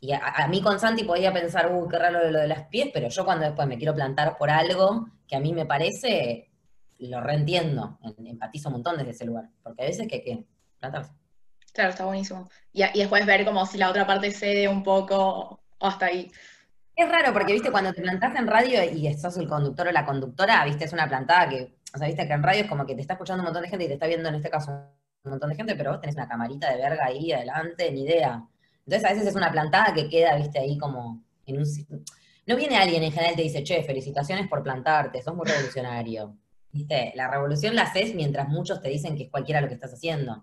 Y 0.00 0.12
a, 0.12 0.46
mí 0.48 0.62
con 0.62 0.78
Santi 0.78 1.02
podía 1.02 1.32
pensar, 1.32 1.72
uy, 1.72 1.88
qué 1.88 1.98
raro 1.98 2.30
lo 2.30 2.38
de 2.38 2.48
los 2.48 2.60
pies, 2.70 2.90
pero 2.92 3.08
yo 3.08 3.24
cuando 3.24 3.46
después 3.46 3.66
me 3.66 3.78
quiero 3.78 3.94
plantar 3.94 4.36
por 4.38 4.48
algo 4.48 5.08
que 5.26 5.36
a 5.36 5.40
mí 5.40 5.52
me 5.52 5.66
parece, 5.66 6.50
lo 6.98 7.20
reentiendo, 7.20 7.98
empatizo 8.24 8.68
un 8.68 8.74
montón 8.74 8.96
desde 8.96 9.10
ese 9.10 9.24
lugar, 9.24 9.48
porque 9.62 9.82
a 9.82 9.86
veces 9.86 10.06
que 10.06 10.16
hay 10.16 10.22
que 10.22 10.44
plantarse. 10.78 11.12
Claro, 11.72 11.90
está 11.90 12.04
buenísimo. 12.04 12.48
Y, 12.72 12.84
y, 12.84 12.98
después 13.00 13.26
ver 13.26 13.44
como 13.44 13.66
si 13.66 13.76
la 13.76 13.90
otra 13.90 14.06
parte 14.06 14.30
cede 14.30 14.68
un 14.68 14.82
poco 14.82 15.60
o 15.78 15.86
hasta 15.86 16.06
ahí. 16.06 16.30
Es 16.94 17.08
raro 17.08 17.32
porque, 17.32 17.52
viste, 17.52 17.70
cuando 17.70 17.92
te 17.92 18.02
plantás 18.02 18.34
en 18.36 18.46
radio 18.46 18.82
y 18.82 19.12
sos 19.14 19.36
el 19.36 19.48
conductor 19.48 19.88
o 19.88 19.92
la 19.92 20.04
conductora, 20.04 20.64
viste, 20.64 20.84
es 20.84 20.92
una 20.92 21.08
plantada 21.08 21.48
que, 21.48 21.76
o 21.94 21.98
sea, 21.98 22.08
viste 22.08 22.26
que 22.26 22.32
en 22.32 22.42
radio 22.42 22.62
es 22.62 22.68
como 22.68 22.86
que 22.86 22.94
te 22.94 23.00
está 23.00 23.14
escuchando 23.14 23.42
un 23.42 23.46
montón 23.46 23.62
de 23.62 23.68
gente 23.68 23.84
y 23.84 23.88
te 23.88 23.94
está 23.94 24.06
viendo 24.06 24.28
en 24.28 24.34
este 24.34 24.50
caso 24.50 24.72
un 25.24 25.30
montón 25.30 25.50
de 25.50 25.56
gente, 25.56 25.76
pero 25.76 25.92
vos 25.92 26.00
tenés 26.00 26.16
una 26.16 26.28
camarita 26.28 26.70
de 26.70 26.78
verga 26.78 27.04
ahí 27.06 27.32
adelante, 27.32 27.92
ni 27.92 28.02
idea. 28.02 28.44
Entonces 28.88 29.04
a 29.04 29.12
veces 29.12 29.28
es 29.28 29.34
una 29.34 29.52
plantada 29.52 29.92
que 29.92 30.08
queda, 30.08 30.34
viste, 30.36 30.58
ahí 30.58 30.78
como 30.78 31.22
en 31.44 31.58
un... 31.58 31.64
No 32.46 32.56
viene 32.56 32.78
alguien 32.78 33.02
en 33.02 33.12
general 33.12 33.34
y 33.34 33.36
te 33.36 33.42
dice, 33.42 33.62
che, 33.62 33.82
felicitaciones 33.82 34.48
por 34.48 34.62
plantarte, 34.62 35.20
sos 35.20 35.34
muy 35.34 35.44
revolucionario. 35.46 36.34
Viste, 36.72 37.12
la 37.14 37.30
revolución 37.30 37.76
la 37.76 37.82
haces 37.82 38.14
mientras 38.14 38.48
muchos 38.48 38.80
te 38.80 38.88
dicen 38.88 39.14
que 39.14 39.24
es 39.24 39.30
cualquiera 39.30 39.60
lo 39.60 39.68
que 39.68 39.74
estás 39.74 39.92
haciendo. 39.92 40.42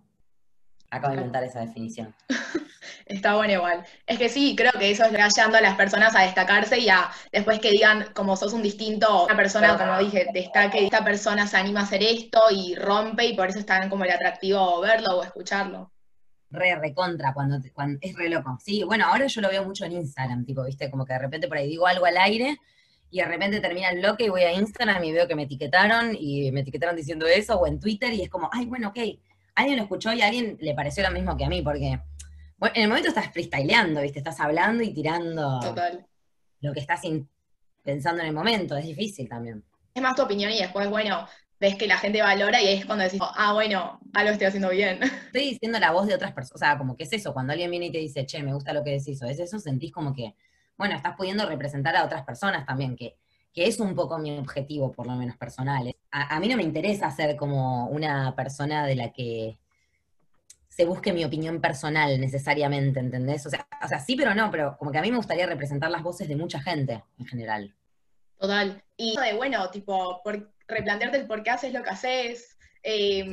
Acabo 0.91 1.13
de 1.13 1.21
inventar 1.21 1.43
esa 1.43 1.61
definición. 1.61 2.13
Está 3.07 3.35
bueno 3.35 3.53
igual. 3.53 3.83
Es 4.05 4.19
que 4.19 4.29
sí, 4.29 4.55
creo 4.55 4.73
que 4.73 4.91
eso 4.91 5.05
es 5.05 5.11
llevando 5.11 5.57
a 5.57 5.61
las 5.61 5.75
personas 5.75 6.15
a 6.15 6.21
destacarse 6.21 6.77
y 6.77 6.87
a 6.87 7.09
después 7.31 7.59
que 7.59 7.71
digan, 7.71 8.13
como 8.13 8.37
sos 8.37 8.53
un 8.53 8.61
distinto, 8.61 9.25
una 9.25 9.35
persona, 9.35 9.75
como 9.75 9.97
dije, 9.97 10.27
destaque, 10.31 10.85
esta 10.85 11.03
persona 11.03 11.47
se 11.47 11.57
anima 11.57 11.79
a 11.79 11.83
hacer 11.83 12.03
esto 12.03 12.41
y 12.51 12.75
rompe 12.75 13.25
y 13.25 13.35
por 13.35 13.49
eso 13.49 13.57
está 13.57 13.89
como 13.89 14.03
el 14.03 14.11
atractivo 14.11 14.81
verlo 14.81 15.17
o 15.17 15.23
escucharlo. 15.23 15.94
Re, 16.55 16.75
re 16.75 16.93
contra, 16.93 17.33
cuando, 17.33 17.57
cuando 17.73 17.99
es 18.01 18.15
re 18.15 18.29
loco. 18.29 18.57
Sí, 18.63 18.83
bueno, 18.83 19.05
ahora 19.05 19.27
yo 19.27 19.41
lo 19.41 19.49
veo 19.49 19.63
mucho 19.63 19.85
en 19.85 19.93
Instagram, 19.93 20.45
tipo, 20.45 20.63
viste, 20.63 20.89
como 20.89 21.05
que 21.05 21.13
de 21.13 21.19
repente 21.19 21.47
por 21.47 21.57
ahí 21.57 21.67
digo 21.67 21.85
algo 21.85 22.05
al 22.05 22.17
aire 22.17 22.57
y 23.11 23.19
de 23.19 23.25
repente 23.25 23.59
termina 23.59 23.89
el 23.89 23.99
bloque 23.99 24.25
y 24.25 24.29
voy 24.29 24.41
a 24.41 24.53
Instagram 24.53 25.03
y 25.03 25.11
veo 25.11 25.27
que 25.27 25.35
me 25.35 25.43
etiquetaron 25.43 26.15
y 26.19 26.51
me 26.51 26.61
etiquetaron 26.61 26.95
diciendo 26.95 27.27
eso 27.27 27.59
o 27.59 27.67
en 27.67 27.79
Twitter 27.79 28.13
y 28.13 28.23
es 28.23 28.29
como, 28.29 28.49
ay, 28.51 28.65
bueno, 28.65 28.89
ok, 28.89 28.97
alguien 29.55 29.77
lo 29.77 29.83
escuchó 29.83 30.13
y 30.13 30.21
a 30.21 30.27
alguien 30.27 30.57
le 30.59 30.73
pareció 30.73 31.03
lo 31.03 31.11
mismo 31.11 31.37
que 31.37 31.45
a 31.45 31.49
mí 31.49 31.61
porque 31.61 31.99
en 32.73 32.81
el 32.81 32.87
momento 32.87 33.09
estás 33.09 33.31
freestyleando, 33.31 34.01
¿viste? 34.01 34.19
Estás 34.19 34.39
hablando 34.39 34.83
y 34.83 34.93
tirando 34.93 35.59
lo 36.61 36.73
que 36.73 36.79
estás 36.79 37.01
pensando 37.83 38.21
en 38.21 38.27
el 38.27 38.33
momento. 38.33 38.75
Es 38.75 38.85
difícil 38.85 39.29
también. 39.29 39.63
Es 39.93 40.01
más 40.01 40.15
tu 40.15 40.23
opinión 40.23 40.51
y 40.51 40.59
después, 40.59 40.89
bueno, 40.89 41.27
ves 41.59 41.75
que 41.75 41.87
la 41.87 41.97
gente 41.97 42.21
valora 42.21 42.61
y 42.61 42.67
es 42.67 42.85
cuando 42.85 43.03
decís, 43.03 43.19
ah, 43.21 43.53
bueno, 43.53 43.99
algo 44.13 44.31
estoy 44.31 44.47
haciendo 44.47 44.69
bien. 44.69 44.99
Estoy 45.27 45.49
diciendo 45.51 45.79
la 45.79 45.91
voz 45.91 46.07
de 46.07 46.15
otras 46.15 46.33
personas. 46.33 46.55
O 46.55 46.57
sea, 46.57 46.77
como 46.77 46.95
que 46.95 47.03
es 47.03 47.13
eso, 47.13 47.33
cuando 47.33 47.53
alguien 47.53 47.71
viene 47.71 47.87
y 47.87 47.91
te 47.91 47.97
dice, 47.99 48.25
che, 48.25 48.43
me 48.43 48.53
gusta 48.53 48.73
lo 48.73 48.83
que 48.83 48.91
decís, 48.91 49.21
o 49.21 49.25
es 49.25 49.39
eso, 49.39 49.59
sentís 49.59 49.91
como 49.91 50.13
que, 50.13 50.35
bueno, 50.77 50.95
estás 50.95 51.15
pudiendo 51.15 51.45
representar 51.47 51.95
a 51.95 52.05
otras 52.05 52.23
personas 52.23 52.65
también, 52.65 52.95
que, 52.95 53.17
que 53.53 53.67
es 53.67 53.79
un 53.79 53.95
poco 53.95 54.17
mi 54.17 54.37
objetivo, 54.37 54.91
por 54.91 55.07
lo 55.07 55.15
menos 55.15 55.37
personal. 55.37 55.95
a 56.11 56.39
mí 56.39 56.47
no 56.47 56.57
me 56.57 56.63
interesa 56.63 57.09
ser 57.11 57.35
como 57.35 57.87
una 57.87 58.35
persona 58.35 58.85
de 58.85 58.95
la 58.95 59.11
que 59.11 59.57
se 60.75 60.83
busque 60.83 61.13
mi 61.13 61.23
opinión 61.23 61.61
personal 61.61 62.19
necesariamente, 62.19 62.99
¿entendés? 62.99 63.45
O 63.45 63.49
sea, 63.49 63.65
o 63.81 63.87
sea, 63.87 63.99
sí, 63.99 64.17
pero 64.17 64.35
no, 64.35 64.51
pero 64.51 64.75
como 64.77 64.91
que 64.91 64.97
a 64.97 65.01
mí 65.01 65.09
me 65.09 65.15
gustaría 65.15 65.45
representar 65.45 65.89
las 65.89 66.03
voces 66.03 66.27
de 66.27 66.35
mucha 66.35 66.59
gente 66.59 67.01
en 67.17 67.25
general. 67.25 67.73
Total. 68.37 68.83
Y 68.97 69.15
de, 69.15 69.37
bueno, 69.37 69.69
tipo, 69.69 70.21
por, 70.21 70.51
replantearte 70.67 71.17
el 71.17 71.27
por 71.27 71.43
qué 71.43 71.51
haces 71.51 71.73
lo 71.73 71.83
que 71.83 71.89
haces, 71.89 72.57
eh, 72.83 73.25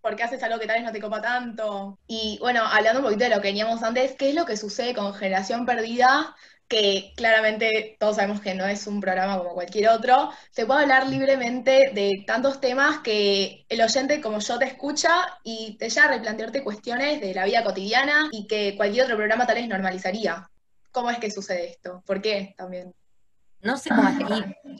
por 0.00 0.16
qué 0.16 0.22
haces 0.22 0.42
algo 0.42 0.58
que 0.58 0.66
tal 0.66 0.76
vez 0.76 0.84
no 0.84 0.92
te 0.92 1.00
copa 1.00 1.20
tanto. 1.20 1.98
Y 2.06 2.38
bueno, 2.40 2.62
hablando 2.64 3.00
un 3.00 3.06
poquito 3.06 3.24
de 3.24 3.30
lo 3.30 3.40
que 3.40 3.48
veníamos 3.48 3.82
antes, 3.82 4.14
¿qué 4.16 4.30
es 4.30 4.34
lo 4.34 4.46
que 4.46 4.56
sucede 4.56 4.94
con 4.94 5.14
Generación 5.14 5.66
Perdida 5.66 6.34
que 6.68 7.12
claramente 7.16 7.96
todos 8.00 8.16
sabemos 8.16 8.40
que 8.40 8.54
no 8.54 8.66
es 8.66 8.86
un 8.86 9.00
programa 9.00 9.38
como 9.38 9.54
cualquier 9.54 9.88
otro, 9.90 10.30
se 10.50 10.66
puede 10.66 10.82
hablar 10.82 11.08
libremente 11.08 11.90
de 11.92 12.24
tantos 12.26 12.60
temas 12.60 13.00
que 13.00 13.66
el 13.68 13.82
oyente 13.82 14.20
como 14.20 14.38
yo 14.40 14.58
te 14.58 14.64
escucha 14.66 15.38
y 15.42 15.76
te 15.78 15.90
lleva 15.90 16.06
a 16.06 16.10
replantearte 16.10 16.64
cuestiones 16.64 17.20
de 17.20 17.34
la 17.34 17.44
vida 17.44 17.64
cotidiana 17.64 18.28
y 18.32 18.46
que 18.46 18.76
cualquier 18.76 19.04
otro 19.04 19.16
programa 19.16 19.46
tal 19.46 19.56
vez 19.56 19.68
normalizaría. 19.68 20.48
¿Cómo 20.90 21.10
es 21.10 21.18
que 21.18 21.30
sucede 21.30 21.70
esto? 21.70 22.02
¿Por 22.06 22.22
qué 22.22 22.54
también? 22.56 22.94
No 23.64 23.78
sé 23.78 23.88
cómo 23.88 24.08
es 24.08 24.18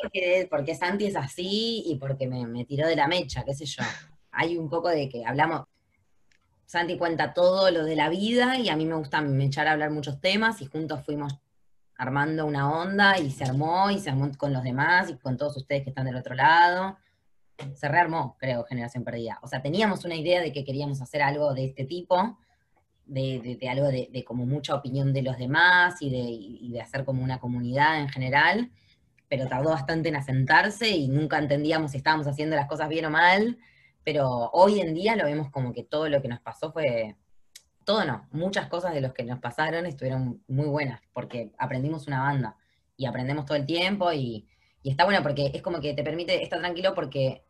porque, 0.01 0.47
porque 0.51 0.75
Santi 0.75 1.07
es 1.07 1.17
así 1.17 1.83
y 1.87 1.97
porque 1.97 2.27
me, 2.27 2.47
me 2.47 2.65
tiró 2.65 2.87
de 2.87 2.97
la 2.97 3.09
mecha, 3.09 3.43
qué 3.43 3.55
sé 3.55 3.65
yo. 3.65 3.83
Hay 4.31 4.59
un 4.59 4.69
poco 4.69 4.89
de 4.89 5.09
que 5.09 5.25
hablamos, 5.25 5.67
Santi 6.67 6.99
cuenta 6.99 7.33
todo 7.33 7.71
lo 7.71 7.85
de 7.85 7.97
la 7.97 8.09
vida 8.09 8.59
y 8.59 8.69
a 8.69 8.77
mí 8.77 8.85
me 8.85 8.95
gusta 8.95 9.21
me 9.21 9.45
echar 9.45 9.69
a 9.69 9.73
hablar 9.73 9.91
muchos 9.91 10.21
temas 10.21 10.61
y 10.61 10.67
juntos 10.67 11.03
fuimos 11.05 11.33
armando 11.97 12.45
una 12.45 12.71
onda 12.71 13.19
y 13.19 13.31
se 13.31 13.45
armó 13.45 13.91
y 13.91 13.99
se 13.99 14.11
armó 14.11 14.31
con 14.37 14.53
los 14.53 14.63
demás 14.63 15.09
y 15.11 15.17
con 15.17 15.37
todos 15.37 15.57
ustedes 15.57 15.83
que 15.83 15.91
están 15.91 16.07
del 16.07 16.17
otro 16.17 16.35
lado. 16.35 16.99
Se 17.75 17.89
rearmó, 17.89 18.37
creo, 18.39 18.65
Generación 18.65 19.05
Perdida. 19.05 19.39
O 19.43 19.47
sea, 19.47 19.63
teníamos 19.63 20.05
una 20.05 20.17
idea 20.17 20.41
de 20.41 20.53
que 20.53 20.65
queríamos 20.65 21.01
hacer 21.01 21.23
algo 21.23 21.55
de 21.55 21.67
este 21.67 21.85
tipo, 21.85 22.39
de, 23.07 23.59
algo 23.71 23.89
de, 23.89 24.25
como 24.25 24.47
mucha 24.47 24.75
opinión 24.75 25.13
de 25.13 25.23
los 25.23 25.39
demás 25.39 26.01
y 26.01 26.11
de, 26.11 26.19
y 26.19 26.71
de 26.73 26.81
hacer 26.81 27.05
como 27.05 27.23
una 27.23 27.39
comunidad 27.39 28.01
en 28.01 28.09
general, 28.09 28.71
pero 29.29 29.47
tardó 29.47 29.71
bastante 29.71 30.09
en 30.09 30.17
asentarse 30.17 30.89
y 30.89 31.09
nunca 31.09 31.39
entendíamos 31.39 31.93
si 31.93 31.99
estábamos 31.99 32.27
haciendo 32.27 32.57
las 32.57 32.67
cosas 32.67 32.89
bien 32.89 33.07
o 33.07 33.11
mal, 33.11 33.59
pero 34.05 34.51
hoy 34.53 34.81
en 34.81 34.95
día 34.95 35.17
lo 35.17 35.25
vemos 35.25 35.51
como 35.51 35.73
que 35.73 35.83
todo 35.83 36.09
lo 36.09 36.21
que 36.23 36.29
nos 36.29 36.41
pasó 36.41 36.73
fue 36.73 37.17
todo 37.85 38.05
no, 38.05 38.27
muchas 38.33 38.67
cosas 38.69 38.95
de 38.95 39.01
los 39.01 39.13
que 39.13 39.25
nos 39.25 39.39
pasaron 39.39 39.87
estuvieron 39.87 40.43
muy 40.49 40.67
buenas, 40.67 41.01
porque 41.13 41.53
aprendimos 41.59 42.07
una 42.07 42.23
banda 42.23 42.57
y 42.97 43.07
aprendemos 43.07 43.45
todo 43.45 43.57
el 43.57 43.67
tiempo 43.67 44.13
y, 44.13 44.49
está 44.83 45.05
bueno 45.05 45.23
porque 45.23 45.51
es 45.55 45.63
como 45.63 45.81
que 45.81 45.95
te 45.95 46.03
permite 46.03 46.43
estar 46.43 46.59
tranquilo 46.59 46.95
porque 46.95 47.43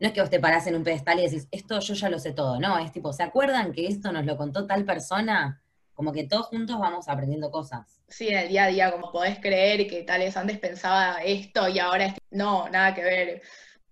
no 0.00 0.06
es 0.06 0.12
que 0.12 0.20
vos 0.20 0.30
te 0.30 0.40
parás 0.40 0.66
en 0.66 0.76
un 0.76 0.84
pedestal 0.84 1.18
y 1.18 1.24
decís, 1.24 1.48
esto 1.50 1.80
yo 1.80 1.94
ya 1.94 2.08
lo 2.08 2.18
sé 2.18 2.32
todo, 2.32 2.58
no, 2.60 2.78
es 2.78 2.92
tipo, 2.92 3.12
¿se 3.12 3.22
acuerdan 3.22 3.72
que 3.72 3.86
esto 3.86 4.12
nos 4.12 4.24
lo 4.24 4.36
contó 4.36 4.66
tal 4.66 4.84
persona? 4.84 5.62
Como 5.94 6.12
que 6.12 6.24
todos 6.24 6.46
juntos 6.46 6.78
vamos 6.78 7.08
aprendiendo 7.08 7.50
cosas. 7.50 8.00
Sí, 8.06 8.28
en 8.28 8.38
el 8.38 8.48
día 8.48 8.64
a 8.64 8.68
día, 8.68 8.92
como 8.92 9.10
podés 9.10 9.40
creer 9.40 9.88
que 9.88 10.04
tal 10.04 10.20
vez 10.20 10.36
antes 10.36 10.58
pensaba 10.58 11.18
esto 11.24 11.68
y 11.68 11.78
ahora 11.80 12.06
es... 12.06 12.14
No, 12.30 12.68
nada 12.68 12.94
que 12.94 13.02
ver, 13.02 13.42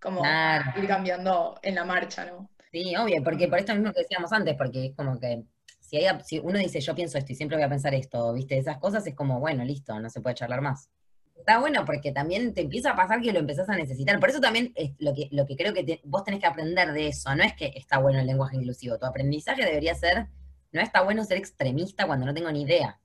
como 0.01 0.23
ir 0.77 0.87
cambiando 0.87 1.59
en 1.63 1.75
la 1.75 1.85
marcha, 1.85 2.25
¿no? 2.25 2.49
Sí, 2.71 2.95
obvio, 2.97 3.23
porque 3.25 3.49
por 3.49 3.59
esto 3.59 3.75
mismo 3.75 3.93
que 3.93 4.03
decíamos 4.03 4.33
antes, 4.33 4.55
porque 4.57 4.87
es 4.87 4.95
como 4.95 5.19
que 5.19 5.43
si, 6.25 6.39
uno 6.41 6.59
dice 6.59 6.81
yo 6.81 6.95
pienso 6.95 7.19
esto 7.19 7.33
y 7.33 7.37
siempre 7.37 7.57
voy 7.57 7.65
a 7.65 7.69
pensar 7.69 7.95
esto, 7.95 8.33
viste, 8.33 8.59
esas 8.59 8.79
cosas 8.79 9.07
es 9.07 9.15
como, 9.15 9.41
bueno, 9.41 9.65
listo, 9.65 9.99
no 10.01 10.11
se 10.11 10.21
puede 10.21 10.35
charlar 10.35 10.61
más. 10.61 10.91
Está 11.37 11.61
bueno 11.61 11.85
porque 11.85 12.13
también 12.13 12.55
te 12.55 12.63
empieza 12.63 12.91
a 12.91 12.97
pasar 12.97 13.21
que 13.21 13.33
lo 13.33 13.39
empezás 13.39 13.69
a 13.69 13.77
necesitar. 13.77 14.19
Por 14.19 14.31
eso 14.31 14.41
también 14.41 14.73
es 14.75 14.93
lo, 14.99 15.15
que, 15.15 15.29
lo 15.31 15.47
que 15.47 15.57
creo 15.57 15.73
que 15.73 16.01
vos 16.05 16.25
tenés 16.25 16.41
que 16.41 16.47
aprender 16.47 16.93
de 16.93 17.09
eso. 17.09 17.35
No 17.35 17.45
es 17.45 17.55
que 17.55 17.73
está 17.77 17.99
bueno 17.99 18.19
el 18.19 18.27
lenguaje 18.27 18.57
inclusivo. 18.57 18.99
Tu 18.99 19.07
aprendizaje 19.07 19.65
debería 19.65 19.95
ser, 19.95 20.27
no 20.73 20.81
está 20.81 21.03
bueno 21.03 21.25
ser 21.25 21.39
extremista 21.39 22.07
cuando 22.07 22.27
no 22.27 22.35
tengo 22.35 22.51
ni 22.51 22.63
idea. 22.63 22.99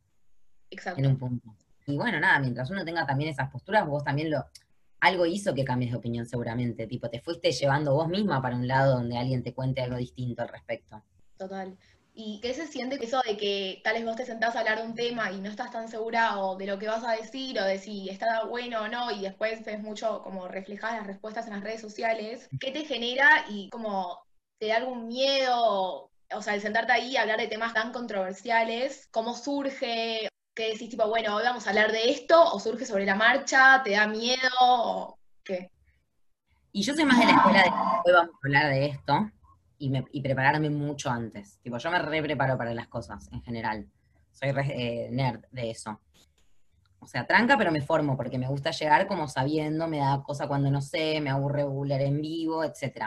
Exacto. 0.69 0.99
En 0.99 1.07
un 1.07 1.17
punto. 1.17 1.55
Y 1.85 1.97
bueno, 1.97 2.19
nada, 2.19 2.39
mientras 2.39 2.69
uno 2.71 2.85
tenga 2.85 3.05
también 3.05 3.29
esas 3.29 3.49
posturas, 3.49 3.85
vos 3.85 4.03
también 4.03 4.31
lo, 4.31 4.45
algo 5.01 5.25
hizo 5.25 5.53
que 5.53 5.65
cambies 5.65 5.91
de 5.91 5.97
opinión 5.97 6.25
seguramente. 6.25 6.87
Tipo, 6.87 7.09
te 7.09 7.19
fuiste 7.19 7.51
llevando 7.51 7.93
vos 7.93 8.07
misma 8.07 8.41
para 8.41 8.55
un 8.55 8.67
lado 8.67 8.95
donde 8.95 9.17
alguien 9.17 9.43
te 9.43 9.53
cuente 9.53 9.81
algo 9.81 9.97
distinto 9.97 10.43
al 10.43 10.47
respecto. 10.47 11.03
Total. 11.37 11.75
¿Y 12.13 12.41
qué 12.41 12.53
se 12.53 12.67
siente 12.67 13.03
eso 13.03 13.21
de 13.25 13.37
que 13.37 13.81
tal 13.83 13.93
vez 13.93 14.05
vos 14.05 14.17
te 14.17 14.25
sentás 14.25 14.55
a 14.55 14.59
hablar 14.59 14.79
de 14.79 14.85
un 14.85 14.95
tema 14.95 15.31
y 15.31 15.39
no 15.39 15.49
estás 15.49 15.71
tan 15.71 15.87
segura 15.87 16.39
o 16.39 16.57
de 16.57 16.65
lo 16.65 16.77
que 16.77 16.87
vas 16.87 17.03
a 17.05 17.13
decir 17.13 17.57
o 17.59 17.63
de 17.63 17.79
si 17.79 18.09
está 18.09 18.43
bueno 18.43 18.81
o 18.81 18.87
no 18.89 19.11
y 19.11 19.21
después 19.21 19.63
ves 19.63 19.81
mucho 19.81 20.21
como 20.21 20.47
reflejadas 20.49 20.97
las 20.97 21.07
respuestas 21.07 21.47
en 21.47 21.53
las 21.53 21.63
redes 21.63 21.79
sociales? 21.79 22.49
¿Qué 22.59 22.71
te 22.71 22.83
genera 22.83 23.45
y 23.49 23.69
como 23.69 24.19
te 24.59 24.67
da 24.67 24.77
algún 24.77 25.07
miedo? 25.07 26.11
O 26.33 26.41
sea, 26.41 26.55
el 26.55 26.61
sentarte 26.61 26.91
ahí 26.91 27.11
y 27.11 27.17
hablar 27.17 27.39
de 27.39 27.47
temas 27.47 27.73
tan 27.73 27.93
controversiales, 27.93 29.07
¿cómo 29.11 29.33
surge? 29.33 30.27
¿Qué 30.53 30.73
decís 30.73 30.89
tipo, 30.89 31.07
bueno, 31.07 31.35
hoy 31.35 31.43
vamos 31.43 31.65
a 31.65 31.69
hablar 31.69 31.93
de 31.93 32.11
esto 32.11 32.41
o 32.53 32.59
surge 32.59 32.85
sobre 32.85 33.05
la 33.05 33.15
marcha? 33.15 33.81
¿Te 33.83 33.91
da 33.91 34.05
miedo 34.05 35.17
qué? 35.45 35.71
Y 36.73 36.83
yo 36.83 36.93
soy 36.93 37.05
más 37.05 37.19
de 37.19 37.25
la 37.25 37.31
escuela 37.31 37.63
de 37.63 37.69
hoy 37.69 38.13
vamos 38.13 38.35
a 38.35 38.47
hablar 38.47 38.69
de 38.69 38.85
esto 38.87 39.31
y, 39.81 40.21
prepararme 40.21 40.69
mucho 40.69 41.09
antes. 41.09 41.59
Tipo, 41.61 41.77
yo 41.77 41.91
me 41.91 41.99
re 41.99 42.21
preparo 42.21 42.57
para 42.57 42.73
las 42.73 42.87
cosas 42.87 43.27
en 43.31 43.41
general. 43.41 43.87
Soy 44.31 44.51
re, 44.51 44.65
eh, 44.69 45.09
nerd 45.11 45.45
de 45.51 45.71
eso. 45.71 45.99
O 46.99 47.07
sea, 47.07 47.25
tranca, 47.25 47.57
pero 47.57 47.71
me 47.71 47.81
formo 47.81 48.15
porque 48.15 48.37
me 48.37 48.47
gusta 48.47 48.69
llegar 48.69 49.07
como 49.07 49.27
sabiendo, 49.27 49.87
me 49.87 49.97
da 49.97 50.21
cosa 50.23 50.47
cuando 50.47 50.69
no 50.69 50.81
sé, 50.81 51.19
me 51.19 51.31
aburre 51.31 51.63
regular 51.63 51.99
en 52.01 52.21
vivo, 52.21 52.63
etc. 52.63 53.05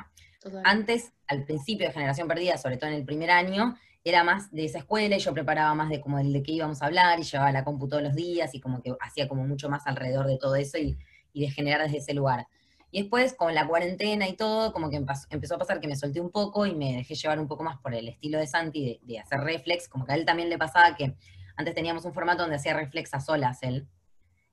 Antes, 0.65 1.13
al 1.29 1.45
principio 1.45 1.87
de 1.87 1.93
Generación 1.93 2.27
Perdida, 2.27 2.59
sobre 2.59 2.77
todo 2.77 2.91
en 2.91 2.97
el 2.97 3.05
primer 3.05 3.31
año, 3.31 3.77
era 4.03 4.25
más 4.25 4.51
de 4.51 4.65
esa 4.65 4.79
escuela 4.79 5.17
y 5.17 5.21
yo 5.21 5.33
preparaba 5.33 5.73
más 5.75 5.89
de 5.89 6.01
como 6.01 6.19
el 6.19 6.33
de 6.33 6.43
qué 6.43 6.53
íbamos 6.53 6.83
a 6.83 6.87
hablar 6.87 7.21
y 7.21 7.23
llevaba 7.23 7.53
la 7.53 7.65
compu 7.65 7.89
todos 7.89 8.03
los 8.03 8.15
días 8.15 8.53
y 8.55 8.61
como 8.61 8.83
que 8.83 8.93
hacía 9.01 9.29
como 9.29 9.47
mucho 9.47 9.71
más 9.71 9.87
alrededor 9.87 10.27
de 10.27 10.39
todo 10.39 10.57
eso 10.57 10.77
y, 10.77 10.99
y 11.33 11.43
de 11.43 11.51
generar 11.51 11.83
desde 11.83 11.99
ese 11.99 12.15
lugar. 12.15 12.49
Y 12.95 13.01
después, 13.01 13.35
con 13.35 13.53
la 13.57 13.67
cuarentena 13.67 14.29
y 14.29 14.35
todo, 14.35 14.73
como 14.73 14.89
que 14.89 15.05
empezó 15.31 15.57
a 15.57 15.59
pasar 15.59 15.81
que 15.81 15.89
me 15.89 15.97
solté 15.97 16.21
un 16.21 16.31
poco 16.31 16.65
y 16.65 16.77
me 16.77 16.99
dejé 16.99 17.17
llevar 17.17 17.41
un 17.41 17.49
poco 17.49 17.65
más 17.65 17.77
por 17.81 17.93
el 17.93 18.07
estilo 18.07 18.39
de 18.39 18.47
Santi, 18.47 19.01
de, 19.03 19.19
hacer 19.19 19.41
reflex, 19.41 19.89
como 19.89 20.05
que 20.05 20.13
a 20.13 20.15
él 20.15 20.25
también 20.25 20.49
le 20.49 20.57
pasaba 20.59 20.95
que 20.95 21.17
antes 21.57 21.75
teníamos 21.75 22.05
un 22.05 22.15
formato 22.15 22.43
donde 22.43 22.55
hacía 22.55 22.73
reflex 22.73 23.13
a 23.13 23.19
solas 23.19 23.65
él. 23.65 23.89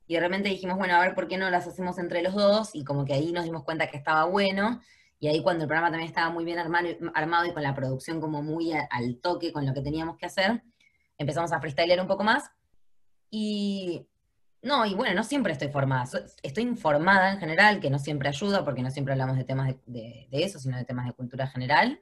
Y 0.08 0.16
de 0.16 0.22
repente 0.22 0.50
dijimos, 0.50 0.80
bueno, 0.80 0.96
a 0.96 1.02
ver 1.02 1.14
por 1.14 1.28
qué 1.28 1.38
no 1.38 1.52
las 1.52 1.68
hacemos 1.68 2.00
entre 2.00 2.24
los 2.24 2.34
dos, 2.34 2.74
y 2.74 2.84
como 2.84 3.06
que 3.06 3.14
ahí 3.14 3.32
nos 3.32 3.44
dimos 3.44 3.64
cuenta 3.64 3.92
que 3.92 3.98
estaba 3.98 4.26
bueno, 4.26 4.82
y 5.20 5.28
ahí 5.28 5.44
cuando 5.44 5.66
el 5.66 5.68
programa 5.68 5.92
también 5.92 6.10
estaba 6.10 6.32
muy 6.32 6.44
bien 6.44 6.58
armado, 6.58 7.46
y 7.46 7.54
con 7.54 7.62
la 7.62 7.76
producción 7.76 8.20
como 8.20 8.42
muy 8.42 8.72
al 8.74 9.20
toque 9.22 9.54
con 9.54 9.68
lo 9.68 9.74
que 9.76 9.82
teníamos 9.82 10.18
que 10.18 10.26
hacer, 10.26 10.64
empezamos 11.20 11.52
a 11.52 11.60
freestylear 11.60 12.02
un 12.02 12.08
poco 12.08 12.24
más, 12.24 12.50
y 13.30 14.08
no, 14.64 14.86
y 14.86 14.94
bueno, 14.94 15.16
no 15.16 15.24
siempre 15.24 15.54
estoy 15.54 15.70
formada. 15.70 16.06
Estoy 16.44 16.64
informada 16.64 17.32
en 17.32 17.40
general, 17.40 17.80
que 17.80 17.90
no 17.90 17.98
siempre 17.98 18.30
ayuda, 18.30 18.64
porque 18.64 18.84
no 18.84 18.92
siempre 18.92 19.14
hablamos 19.14 19.38
de 19.38 19.44
temas 19.44 19.74
de, 19.88 20.28
eso, 20.32 20.60
sino 20.60 20.78
de 20.78 20.86
temas 20.86 21.08
de 21.08 21.14
cultura 21.14 21.48
general. 21.48 22.00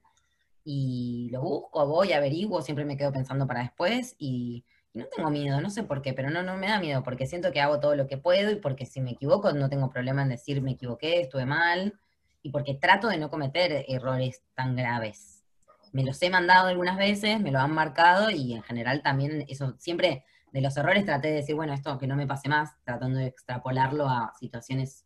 Y 0.66 1.30
lo 1.32 1.42
busco, 1.42 1.88
voy, 1.88 2.12
averiguo, 2.12 2.62
siempre 2.62 2.84
me 2.86 2.98
quedo 2.98 3.14
pensando 3.14 3.48
para 3.48 3.62
después 3.62 4.16
y, 4.20 4.66
no 4.94 5.06
tengo 5.06 5.30
miedo, 5.30 5.62
no 5.62 5.70
sé 5.70 5.84
por 5.84 6.02
qué, 6.02 6.14
pero 6.14 6.32
no, 6.32 6.42
no 6.44 6.58
me 6.58 6.68
da 6.68 6.80
miedo, 6.80 7.04
porque 7.04 7.28
siento 7.28 7.52
que 7.52 7.62
hago 7.62 7.80
todo 7.80 7.96
lo 7.96 8.08
que 8.08 8.18
puedo 8.18 8.52
y 8.52 8.56
porque 8.56 8.88
si 8.88 9.02
me 9.02 9.12
equivoco 9.12 9.54
no 9.54 9.70
tengo 9.70 9.90
problema 9.92 10.24
en 10.24 10.30
decir 10.30 10.62
me 10.62 10.72
equivoqué, 10.72 11.22
estuve 11.22 11.46
mal. 11.46 12.00
y 12.42 12.52
porque 12.52 12.74
trato 12.76 13.08
de 13.08 13.18
no 13.18 13.30
cometer 13.30 13.86
errores 13.88 14.42
tan 14.56 14.76
graves. 14.76 15.44
Me 15.92 16.04
los 16.04 16.22
he 16.22 16.30
mandado 16.30 16.68
algunas 16.68 16.98
veces, 16.98 17.40
me 17.40 17.52
lo 17.52 17.60
han 17.60 17.72
marcado 17.74 18.32
y 18.32 18.54
en 18.54 18.64
general 18.64 19.02
también 19.04 19.46
eso, 19.48 19.76
siempre 19.78 20.26
de 20.52 20.62
los 20.62 20.76
errores 20.78 21.06
traté 21.06 21.30
de 21.30 21.36
decir, 21.36 21.56
bueno, 21.56 21.74
esto 21.74 21.98
que 21.98 22.08
no 22.08 22.16
me 22.16 22.28
pase 22.28 22.50
más, 22.50 22.72
tratando 22.84 23.20
de 23.20 23.28
extrapolarlo 23.28 24.08
a 24.08 24.34
situaciones 24.40 25.06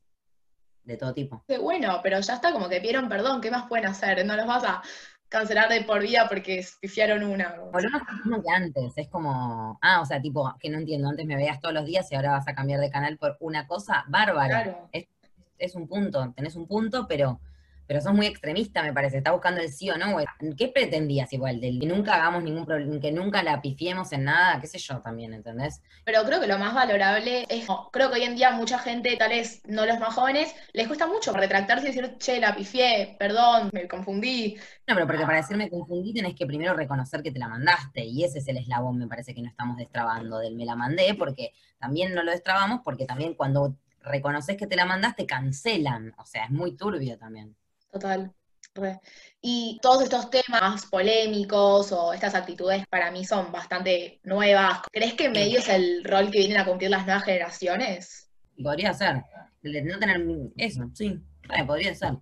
de 0.84 0.98
todo 0.98 1.14
tipo. 1.14 1.44
Bueno, 1.62 2.00
pero 2.04 2.20
ya 2.20 2.34
está, 2.34 2.52
como 2.52 2.70
que 2.70 2.82
pidieron 2.82 3.10
perdón, 3.10 3.42
¿qué 3.42 3.52
más 3.52 3.68
pueden 3.68 3.86
hacer? 3.86 4.26
No 4.26 4.36
los 4.36 4.48
vas 4.48 4.64
a 4.64 4.82
cancelar 5.30 5.70
de 5.70 5.82
por 5.82 6.02
vida 6.02 6.28
porque 6.30 6.66
pifiaron 6.80 7.24
una. 7.24 7.56
Por 7.72 7.84
lo 7.84 7.90
menos 7.90 8.44
que 8.44 8.52
antes, 8.52 8.94
es 8.98 9.10
como, 9.10 9.80
ah, 9.82 10.02
o 10.02 10.06
sea, 10.06 10.22
tipo, 10.22 10.54
que 10.60 10.70
no 10.70 10.78
entiendo, 10.78 11.10
antes 11.10 11.26
me 11.26 11.36
veías 11.36 11.60
todos 11.60 11.74
los 11.74 11.86
días 11.86 12.12
y 12.12 12.16
ahora 12.16 12.32
vas 12.32 12.48
a 12.48 12.54
cambiar 12.54 12.80
de 12.80 12.90
canal 12.90 13.18
por 13.18 13.38
una 13.40 13.66
cosa 13.66 14.04
bárbara. 14.08 14.88
Es, 14.92 15.08
es 15.58 15.76
un 15.76 15.88
punto, 15.88 16.32
tenés 16.36 16.56
un 16.56 16.68
punto, 16.68 17.08
pero 17.08 17.40
pero 17.88 18.02
sos 18.02 18.14
muy 18.14 18.28
extremista, 18.28 18.82
me 18.82 18.94
parece. 18.94 19.18
Está 19.18 19.32
buscando 19.32 19.62
el 19.62 19.72
sí 19.72 19.90
o 19.90 19.98
no. 19.98 20.18
¿Qué 20.58 20.68
pretendías 20.70 21.32
igual? 21.34 21.60
Del 21.60 21.80
que 21.80 21.86
nunca 21.86 22.16
hagamos 22.16 22.44
ningún 22.44 22.66
problema, 22.66 23.00
que 23.00 23.12
nunca 23.12 23.44
la 23.44 23.62
pifiemos 23.62 24.12
en 24.14 24.26
nada, 24.26 24.60
qué 24.62 24.68
sé 24.68 24.78
yo 24.78 25.02
también, 25.02 25.34
¿entendés? 25.34 25.82
Pero 26.06 26.24
creo 26.24 26.40
que 26.40 26.48
lo 26.48 26.58
más 26.58 26.74
valorable 26.74 27.46
es, 27.50 27.68
creo 27.92 28.10
que 28.10 28.20
hoy 28.20 28.24
en 28.24 28.36
día 28.36 28.52
mucha 28.52 28.80
gente, 28.80 29.16
tal 29.18 29.30
vez 29.30 29.62
no 29.66 29.86
los 29.86 30.00
más 30.00 30.14
jóvenes, 30.14 30.54
les 30.74 30.88
cuesta 30.88 31.08
mucho 31.08 31.34
retractarse 31.34 31.88
y 31.88 31.92
decir, 31.92 32.18
che, 32.18 32.40
la 32.40 32.56
pifié, 32.56 33.16
perdón, 33.20 33.70
me 33.74 33.88
confundí. 33.88 34.56
No, 34.88 34.96
pero 34.96 35.08
porque 35.08 35.26
para 35.26 35.38
decirme 35.38 35.70
confundí 35.70 36.14
tenés 36.14 36.36
que 36.36 36.46
primero 36.46 36.74
reconocer 36.74 37.22
que 37.22 37.32
te 37.32 37.40
la 37.40 37.48
mandaste, 37.48 38.04
y 38.06 38.24
ese 38.24 38.40
es 38.40 38.48
el 38.48 38.58
eslabón, 38.58 38.98
me 38.98 39.08
parece 39.08 39.34
que 39.34 39.42
no 39.42 39.50
estamos 39.50 39.78
destrabando 39.78 40.40
del 40.40 40.56
me 40.56 40.66
la 40.66 40.76
mandé, 40.76 41.16
porque 41.16 41.54
también 41.80 42.14
no 42.14 42.24
lo 42.24 42.32
destrabamos, 42.32 42.82
porque 42.84 43.06
también 43.06 43.34
cuando 43.34 43.76
reconoces 44.02 44.58
que 44.58 44.68
te 44.68 44.76
la 44.76 44.86
mandaste, 44.86 45.26
cancelan, 45.26 46.14
o 46.18 46.26
sea, 46.26 46.46
es 46.46 46.52
muy 46.52 46.76
turbio 46.76 47.18
también. 47.18 47.56
Total. 47.94 48.34
Y 49.42 49.78
todos 49.84 50.04
estos 50.04 50.32
temas 50.32 50.88
polémicos 50.88 51.92
o 51.92 52.12
estas 52.12 52.34
actitudes 52.34 52.86
para 52.88 53.12
mí 53.12 53.24
son 53.24 53.52
bastante 53.52 54.20
nuevas. 54.24 54.80
¿Crees 54.92 55.14
que 55.14 55.30
medio 55.30 55.60
es 55.60 55.70
el 55.70 56.04
rol 56.04 56.32
que 56.32 56.40
vienen 56.40 56.58
a 56.58 56.66
cumplir 56.66 56.90
las 56.90 57.06
nuevas 57.06 57.24
generaciones? 57.24 58.32
Podría 58.62 58.94
ser. 58.94 59.24
no 59.62 60.00
tener 60.00 60.26
eso, 60.58 60.90
sí. 60.94 61.22
podría 61.68 61.94
ser. 61.94 62.14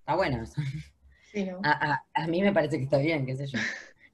Está 0.00 0.16
bueno 0.16 0.42
eso. 0.42 0.60
a, 1.62 2.26
mí 2.26 2.42
me 2.42 2.52
parece 2.52 2.76
que 2.76 2.84
está 2.84 2.98
bien, 2.98 3.24
qué 3.24 3.36
sé 3.36 3.46
yo. 3.46 3.58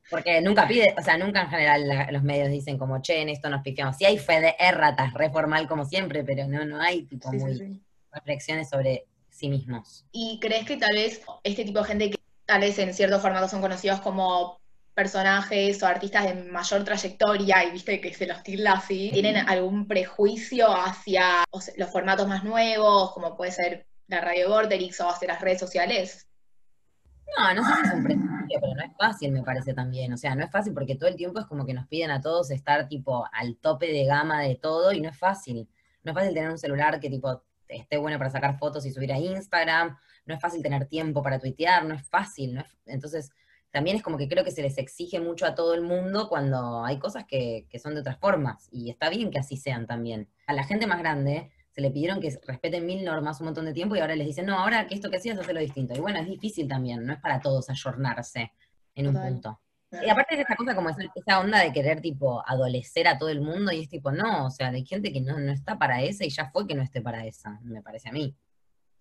Porque 0.08 0.40
nunca 0.40 0.68
pide, 0.68 0.94
o 0.96 1.02
sea, 1.02 1.18
nunca 1.18 1.42
en 1.42 1.50
general 1.50 2.12
los 2.12 2.22
medios 2.22 2.50
dicen 2.50 2.78
como, 2.78 3.00
che, 3.00 3.22
en 3.22 3.28
esto 3.28 3.48
nos 3.48 3.62
pifiamos. 3.62 3.96
Sí 3.96 4.04
hay 4.04 4.18
fe 4.18 4.40
de 4.40 4.54
erratas, 4.58 5.14
re 5.14 5.30
formal 5.30 5.66
como 5.66 5.84
siempre, 5.84 6.22
pero 6.22 6.46
no, 6.46 6.64
no 6.64 6.80
hay 6.80 7.04
tipo 7.06 7.32
muy 7.32 7.80
reflexiones 8.12 8.68
sobre 8.68 9.06
sí 9.40 9.48
mismos. 9.48 10.04
¿Y 10.12 10.38
crees 10.38 10.66
que 10.66 10.76
tal 10.76 10.94
vez 10.94 11.22
este 11.42 11.64
tipo 11.64 11.78
de 11.80 11.84
gente 11.86 12.10
que 12.10 12.18
tal 12.44 12.60
vez 12.60 12.78
en 12.78 12.92
ciertos 12.92 13.22
formatos 13.22 13.50
son 13.50 13.60
conocidos 13.60 14.00
como 14.00 14.60
personajes 14.94 15.82
o 15.82 15.86
artistas 15.86 16.24
de 16.24 16.50
mayor 16.50 16.84
trayectoria 16.84 17.64
y 17.64 17.70
viste 17.70 18.00
que 18.00 18.12
se 18.12 18.26
los 18.26 18.42
tilda 18.42 18.72
así, 18.72 19.10
¿tienen 19.12 19.36
algún 19.48 19.88
prejuicio 19.88 20.68
hacia 20.70 21.44
los 21.76 21.90
formatos 21.90 22.28
más 22.28 22.44
nuevos, 22.44 23.12
como 23.12 23.34
puede 23.36 23.52
ser 23.52 23.86
la 24.08 24.20
radio 24.20 24.50
Vorterix 24.50 25.00
o 25.00 25.08
hacia 25.08 25.28
las 25.28 25.40
redes 25.40 25.60
sociales? 25.60 26.28
No, 27.38 27.54
no 27.54 27.64
sé 27.64 27.74
si 27.76 27.86
es 27.86 27.94
un 27.94 28.04
prejuicio, 28.04 28.58
pero 28.60 28.74
no 28.74 28.82
es 28.82 28.96
fácil, 28.98 29.32
me 29.32 29.42
parece 29.42 29.72
también. 29.72 30.12
O 30.12 30.18
sea, 30.18 30.34
no 30.34 30.44
es 30.44 30.50
fácil 30.50 30.74
porque 30.74 30.96
todo 30.96 31.08
el 31.08 31.16
tiempo 31.16 31.40
es 31.40 31.46
como 31.46 31.64
que 31.64 31.72
nos 31.72 31.86
piden 31.86 32.10
a 32.10 32.20
todos 32.20 32.50
estar 32.50 32.88
tipo 32.88 33.24
al 33.32 33.56
tope 33.56 33.86
de 33.86 34.04
gama 34.04 34.42
de 34.42 34.56
todo 34.56 34.92
y 34.92 35.00
no 35.00 35.08
es 35.08 35.16
fácil. 35.16 35.68
No 36.02 36.10
es 36.10 36.14
fácil 36.14 36.34
tener 36.34 36.50
un 36.50 36.58
celular 36.58 36.98
que 36.98 37.08
tipo 37.08 37.44
esté 37.76 37.96
bueno 37.96 38.18
para 38.18 38.30
sacar 38.30 38.58
fotos 38.58 38.86
y 38.86 38.92
subir 38.92 39.12
a 39.12 39.18
Instagram, 39.18 39.96
no 40.26 40.34
es 40.34 40.40
fácil 40.40 40.62
tener 40.62 40.86
tiempo 40.86 41.22
para 41.22 41.38
tuitear, 41.38 41.84
no 41.84 41.94
es 41.94 42.06
fácil, 42.06 42.54
¿no? 42.54 42.64
entonces 42.86 43.30
también 43.70 43.96
es 43.96 44.02
como 44.02 44.18
que 44.18 44.28
creo 44.28 44.44
que 44.44 44.50
se 44.50 44.62
les 44.62 44.78
exige 44.78 45.20
mucho 45.20 45.46
a 45.46 45.54
todo 45.54 45.74
el 45.74 45.82
mundo 45.82 46.28
cuando 46.28 46.84
hay 46.84 46.98
cosas 46.98 47.24
que, 47.24 47.66
son 47.80 47.94
de 47.94 48.00
otras 48.00 48.18
formas, 48.18 48.68
y 48.72 48.90
está 48.90 49.08
bien 49.08 49.30
que 49.30 49.38
así 49.38 49.56
sean 49.56 49.86
también. 49.86 50.28
A 50.46 50.52
la 50.52 50.64
gente 50.64 50.86
más 50.86 50.98
grande 50.98 51.50
se 51.70 51.80
le 51.80 51.90
pidieron 51.90 52.20
que 52.20 52.36
respeten 52.46 52.84
mil 52.84 53.04
normas 53.04 53.40
un 53.40 53.46
montón 53.46 53.64
de 53.66 53.72
tiempo 53.72 53.94
y 53.94 54.00
ahora 54.00 54.16
les 54.16 54.26
dicen, 54.26 54.46
no, 54.46 54.58
ahora 54.58 54.88
que 54.88 54.94
esto 54.94 55.08
que 55.08 55.18
hacías, 55.18 55.36
lo 55.36 55.60
distinto. 55.60 55.94
Y 55.94 56.00
bueno, 56.00 56.18
es 56.18 56.26
difícil 56.26 56.66
también, 56.66 57.06
no 57.06 57.12
es 57.12 57.20
para 57.20 57.40
todos 57.40 57.70
ayornarse 57.70 58.52
en 58.94 59.06
un 59.06 59.14
punto. 59.14 59.60
Y 59.92 60.08
aparte 60.08 60.36
de 60.36 60.42
esa 60.42 60.54
cosa 60.54 60.74
como 60.74 60.90
esa, 60.90 61.40
onda 61.40 61.58
de 61.58 61.72
querer 61.72 62.00
tipo 62.00 62.42
adolecer 62.46 63.08
a 63.08 63.18
todo 63.18 63.28
el 63.28 63.40
mundo 63.40 63.72
y 63.72 63.80
es 63.80 63.88
tipo, 63.88 64.12
no, 64.12 64.46
o 64.46 64.50
sea, 64.50 64.68
hay 64.68 64.86
gente 64.86 65.12
que 65.12 65.20
no, 65.20 65.38
no 65.38 65.52
está 65.52 65.78
para 65.78 66.02
esa 66.02 66.24
y 66.24 66.30
ya 66.30 66.48
fue 66.50 66.66
que 66.66 66.74
no 66.74 66.82
esté 66.82 67.00
para 67.00 67.26
esa, 67.26 67.58
me 67.62 67.82
parece 67.82 68.08
a 68.08 68.12
mí. 68.12 68.36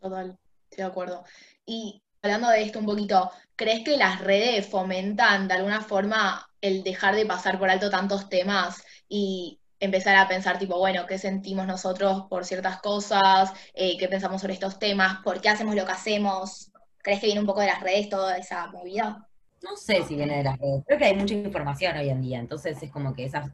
Total, 0.02 0.38
estoy 0.64 0.84
de 0.84 0.90
acuerdo. 0.90 1.24
Y 1.66 2.02
hablando 2.24 2.50
de 2.50 2.64
esto 2.64 2.80
un 2.80 2.86
poquito, 2.86 3.30
¿crees 3.56 3.84
que 3.84 3.98
las 3.98 4.20
redes 4.22 4.68
fomentan 4.68 5.48
de 5.48 5.54
alguna 5.54 5.82
forma 5.82 6.50
el 6.60 6.84
dejar 6.84 7.16
de 7.16 7.26
pasar 7.26 7.60
por 7.60 7.70
alto 7.70 7.92
tantos 7.92 8.28
temas 8.28 8.84
y 9.08 9.60
empezar 9.80 10.16
a 10.16 10.28
pensar 10.28 10.58
tipo, 10.58 10.78
bueno, 10.78 11.06
¿qué 11.06 11.18
sentimos 11.18 11.68
nosotros 11.68 12.24
por 12.30 12.46
ciertas 12.46 12.82
cosas? 12.82 13.54
Eh, 13.74 13.98
¿Qué 13.98 14.08
pensamos 14.08 14.42
sobre 14.42 14.54
estos 14.54 14.80
temas? 14.80 15.20
¿Por 15.24 15.40
qué 15.40 15.50
hacemos 15.50 15.76
lo 15.76 15.86
que 15.86 15.92
hacemos? 15.92 16.72
¿Crees 16.98 17.20
que 17.20 17.28
viene 17.28 17.42
un 17.42 17.48
poco 17.48 17.62
de 17.62 17.68
las 17.68 17.82
redes 17.82 18.10
toda 18.10 18.38
esa 18.38 18.68
movida? 18.68 19.29
No 19.62 19.76
sé 19.76 20.04
si 20.04 20.16
viene 20.16 20.38
de 20.38 20.44
las 20.44 20.58
redes. 20.58 20.84
Creo 20.88 20.98
que 20.98 21.06
hay 21.06 21.16
mucha 21.16 21.34
información 21.34 21.98
hoy 21.98 22.10
en 22.10 22.22
día, 22.22 22.40
entonces 22.40 22.82
es 22.82 22.92
como 22.92 23.14
que 23.14 23.26
esa, 23.26 23.54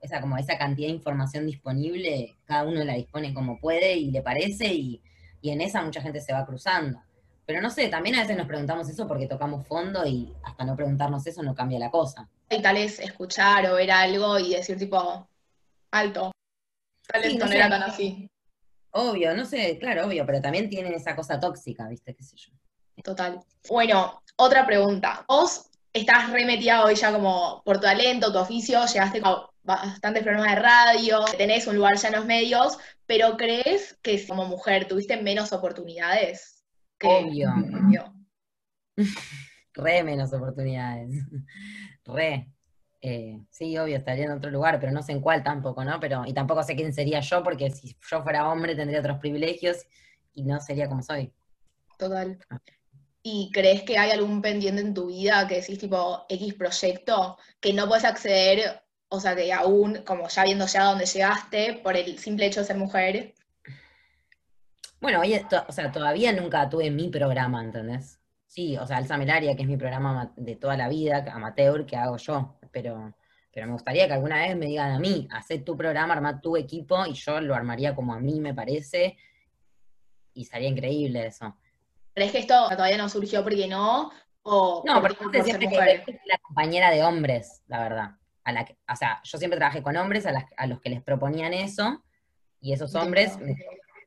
esa, 0.00 0.20
como 0.20 0.36
esa 0.38 0.58
cantidad 0.58 0.88
de 0.88 0.94
información 0.94 1.46
disponible, 1.46 2.36
cada 2.44 2.64
uno 2.64 2.82
la 2.84 2.94
dispone 2.94 3.32
como 3.32 3.60
puede 3.60 3.96
y 3.96 4.10
le 4.10 4.22
parece, 4.22 4.66
y, 4.74 5.02
en 5.42 5.60
esa 5.60 5.80
mucha 5.82 6.02
gente 6.02 6.20
se 6.20 6.32
va 6.32 6.44
cruzando. 6.44 7.00
Pero 7.44 7.60
no 7.60 7.70
sé, 7.70 7.86
también 7.86 8.16
a 8.16 8.22
veces 8.22 8.36
nos 8.36 8.48
preguntamos 8.48 8.88
eso 8.88 9.06
porque 9.06 9.28
tocamos 9.28 9.64
fondo 9.68 10.04
y 10.04 10.34
hasta 10.42 10.64
no 10.64 10.74
preguntarnos 10.74 11.24
eso 11.24 11.44
no 11.44 11.54
cambia 11.54 11.78
la 11.78 11.92
cosa. 11.92 12.28
Y 12.50 12.60
tal 12.60 12.76
es 12.76 12.98
escuchar 12.98 13.64
o 13.66 13.76
ver 13.76 13.92
algo 13.92 14.40
y 14.40 14.54
decir 14.54 14.76
tipo, 14.76 15.28
alto, 15.92 16.32
tal 17.06 17.22
vez 17.22 17.36
no, 17.36 17.46
era 17.46 17.68
tan 17.68 17.84
así. 17.84 18.28
Obvio, 18.90 19.36
no 19.36 19.44
sé, 19.44 19.78
claro, 19.78 20.06
obvio, 20.06 20.26
pero 20.26 20.40
también 20.40 20.68
tienen 20.68 20.94
esa 20.94 21.14
cosa 21.14 21.38
tóxica, 21.38 21.86
¿viste? 21.86 22.12
¿Qué 22.12 22.24
sé 22.24 22.36
yo? 22.36 22.52
Total. 23.02 23.40
Bueno, 23.68 24.22
otra 24.36 24.66
pregunta. 24.66 25.24
Vos 25.28 25.70
estás 25.92 26.30
remetida 26.30 26.84
hoy 26.84 26.94
ya 26.94 27.12
como 27.12 27.62
por 27.64 27.76
tu 27.76 27.82
talento, 27.82 28.32
tu 28.32 28.38
oficio, 28.38 28.84
llegaste 28.86 29.20
a 29.24 29.46
bastantes 29.62 30.22
programas 30.22 30.54
de 30.54 30.62
radio, 30.62 31.24
tenés 31.36 31.66
un 31.66 31.76
lugar 31.76 31.96
ya 31.96 32.08
en 32.08 32.14
los 32.14 32.26
medios, 32.26 32.78
pero 33.06 33.36
¿crees 33.36 33.98
que 34.02 34.24
como 34.26 34.44
mujer 34.46 34.86
tuviste 34.86 35.20
menos 35.20 35.52
oportunidades? 35.52 36.64
Que 36.98 37.08
obvio. 37.08 37.52
Re 39.74 40.02
menos 40.02 40.32
oportunidades. 40.32 41.10
Re. 42.04 42.50
Eh, 43.02 43.40
sí, 43.50 43.76
obvio, 43.78 43.96
estaría 43.96 44.24
en 44.24 44.32
otro 44.32 44.50
lugar, 44.50 44.80
pero 44.80 44.90
no 44.90 45.02
sé 45.02 45.12
en 45.12 45.20
cuál 45.20 45.42
tampoco, 45.42 45.84
¿no? 45.84 46.00
Pero, 46.00 46.24
y 46.26 46.32
tampoco 46.32 46.62
sé 46.62 46.74
quién 46.74 46.92
sería 46.92 47.20
yo, 47.20 47.42
porque 47.42 47.70
si 47.70 47.96
yo 48.10 48.22
fuera 48.22 48.48
hombre 48.50 48.74
tendría 48.74 49.00
otros 49.00 49.18
privilegios 49.18 49.86
y 50.32 50.44
no 50.44 50.60
sería 50.60 50.88
como 50.88 51.02
soy. 51.02 51.32
Total. 51.98 52.38
¿Y 53.28 53.50
crees 53.50 53.82
que 53.82 53.98
hay 53.98 54.12
algún 54.12 54.40
pendiente 54.40 54.80
en 54.80 54.94
tu 54.94 55.08
vida 55.08 55.48
que 55.48 55.56
decís 55.56 55.80
tipo 55.80 56.24
X 56.28 56.54
proyecto 56.54 57.36
que 57.58 57.72
no 57.72 57.88
puedes 57.88 58.04
acceder, 58.04 58.80
o 59.08 59.18
sea 59.18 59.34
que 59.34 59.52
aún, 59.52 60.04
como 60.06 60.28
ya 60.28 60.44
viendo 60.44 60.64
ya 60.64 60.84
dónde 60.84 61.06
llegaste, 61.06 61.80
por 61.82 61.96
el 61.96 62.20
simple 62.20 62.46
hecho 62.46 62.60
de 62.60 62.66
ser 62.66 62.76
mujer? 62.76 63.34
Bueno, 65.00 65.22
oye, 65.22 65.44
o 65.66 65.72
sea, 65.72 65.90
todavía 65.90 66.32
nunca 66.34 66.68
tuve 66.68 66.88
mi 66.92 67.08
programa, 67.08 67.64
¿entendés? 67.64 68.20
Sí, 68.46 68.76
o 68.76 68.86
sea, 68.86 68.98
Alza 68.98 69.18
Melaria, 69.18 69.56
que 69.56 69.62
es 69.62 69.68
mi 69.68 69.76
programa 69.76 70.32
de 70.36 70.54
toda 70.54 70.76
la 70.76 70.88
vida, 70.88 71.24
amateur, 71.32 71.84
que 71.84 71.96
hago 71.96 72.18
yo, 72.18 72.60
pero, 72.70 73.12
pero 73.52 73.66
me 73.66 73.72
gustaría 73.72 74.06
que 74.06 74.14
alguna 74.14 74.46
vez 74.46 74.56
me 74.56 74.66
digan 74.66 74.92
a 74.92 75.00
mí, 75.00 75.26
haz 75.32 75.48
tu 75.64 75.76
programa, 75.76 76.14
arma 76.14 76.40
tu 76.40 76.56
equipo, 76.56 77.04
y 77.04 77.14
yo 77.14 77.40
lo 77.40 77.56
armaría 77.56 77.92
como 77.92 78.14
a 78.14 78.20
mí 78.20 78.38
me 78.38 78.54
parece, 78.54 79.16
y 80.32 80.44
sería 80.44 80.68
increíble 80.68 81.26
eso. 81.26 81.56
¿Crees 82.16 82.32
que 82.32 82.38
esto 82.38 82.68
todavía 82.70 82.96
no 82.96 83.10
surgió 83.10 83.42
porque 83.42 83.68
no? 83.68 84.10
O 84.40 84.82
no, 84.86 85.02
porque 85.02 85.16
por 85.22 85.44
siempre 85.44 85.68
que 85.68 86.18
la 86.24 86.38
compañera 86.38 86.90
de 86.90 87.04
hombres, 87.04 87.62
la 87.66 87.78
verdad. 87.82 88.10
A 88.42 88.52
la 88.52 88.66
o 88.90 88.96
sea, 88.96 89.20
yo 89.22 89.36
siempre 89.36 89.58
trabajé 89.58 89.82
con 89.82 89.98
hombres 89.98 90.24
a, 90.24 90.66
los 90.66 90.80
que 90.80 90.88
les 90.88 91.02
proponían 91.02 91.52
eso, 91.52 92.02
y 92.58 92.72
esos 92.72 92.94
hombres 92.94 93.36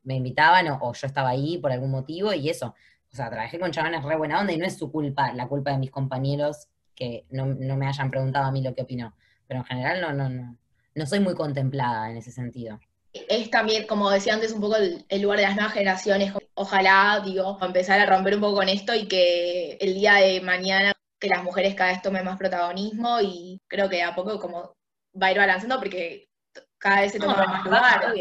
me, 0.04 0.15
invitaban, 0.15 0.67
o, 0.69 0.91
yo 0.91 1.06
estaba 1.06 1.30
ahí 1.30 1.60
por 1.60 1.72
algún 1.72 1.91
motivo, 1.91 2.34
y 2.34 2.50
eso. 2.50 2.74
O 3.13 3.15
sea, 3.15 3.30
trabajé 3.30 3.60
con 3.60 3.69
chavanes 3.69 4.04
re 4.04 4.15
buena 4.15 4.39
onda, 4.39 4.54
y 4.54 4.58
no 4.58 4.65
es 4.65 4.76
su 4.76 4.91
culpa, 4.91 5.32
la 5.34 5.48
culpa 5.48 5.69
de 5.69 5.78
mis 5.78 5.91
compañeros 5.91 6.67
que 6.95 7.28
no, 7.30 7.45
me 7.45 7.86
hayan 7.86 8.10
preguntado 8.10 8.45
a 8.45 8.52
mí 8.52 8.63
lo 8.63 8.74
que 8.74 8.82
opino. 8.82 9.13
Pero 9.45 9.60
en 9.60 9.65
general 9.67 10.02
no, 10.02 10.13
no, 10.13 10.30
no, 10.30 10.58
no 10.95 11.06
soy 11.06 11.19
muy 11.19 11.36
contemplada 11.36 12.10
en 12.10 12.17
ese 12.17 12.32
sentido 12.32 12.80
es 13.13 13.50
también, 13.50 13.88
como 13.88 14.10
decía 14.10 14.34
antes, 14.34 14.52
un 14.52 14.62
poco 14.62 14.76
el, 14.78 15.22
lugar 15.22 15.39
de 15.39 15.45
las 15.45 15.56
nuevas 15.56 15.74
generaciones. 15.74 16.34
Ojalá, 16.54 17.22
digo, 17.24 17.58
empezar 17.62 18.00
a 18.00 18.06
romper 18.06 18.36
un 18.36 18.41
poco 18.41 18.58
con 18.58 18.69
esto 18.69 18.93
y 18.93 19.08
que 19.08 19.78
el 19.82 19.95
día 19.95 20.15
de 20.15 20.41
mañana 20.41 20.93
que 21.19 21.28
las 21.28 21.43
mujeres 21.43 21.76
cada 21.76 21.91
vez 21.91 22.02
tomen 22.02 22.24
más 22.24 22.38
protagonismo 22.38 23.19
y 23.22 23.62
creo 23.67 23.89
que 23.89 24.04
a 24.04 24.15
poco 24.15 24.39
como 24.39 24.74
va 25.22 25.28
a 25.28 25.32
ir 25.32 25.38
balanceando 25.38 25.80
porque 25.80 26.30
cada 26.78 27.02
vez 27.02 27.12
se 27.12 27.19
toma 27.19 27.45
más 27.45 27.65
lugar. 27.65 28.13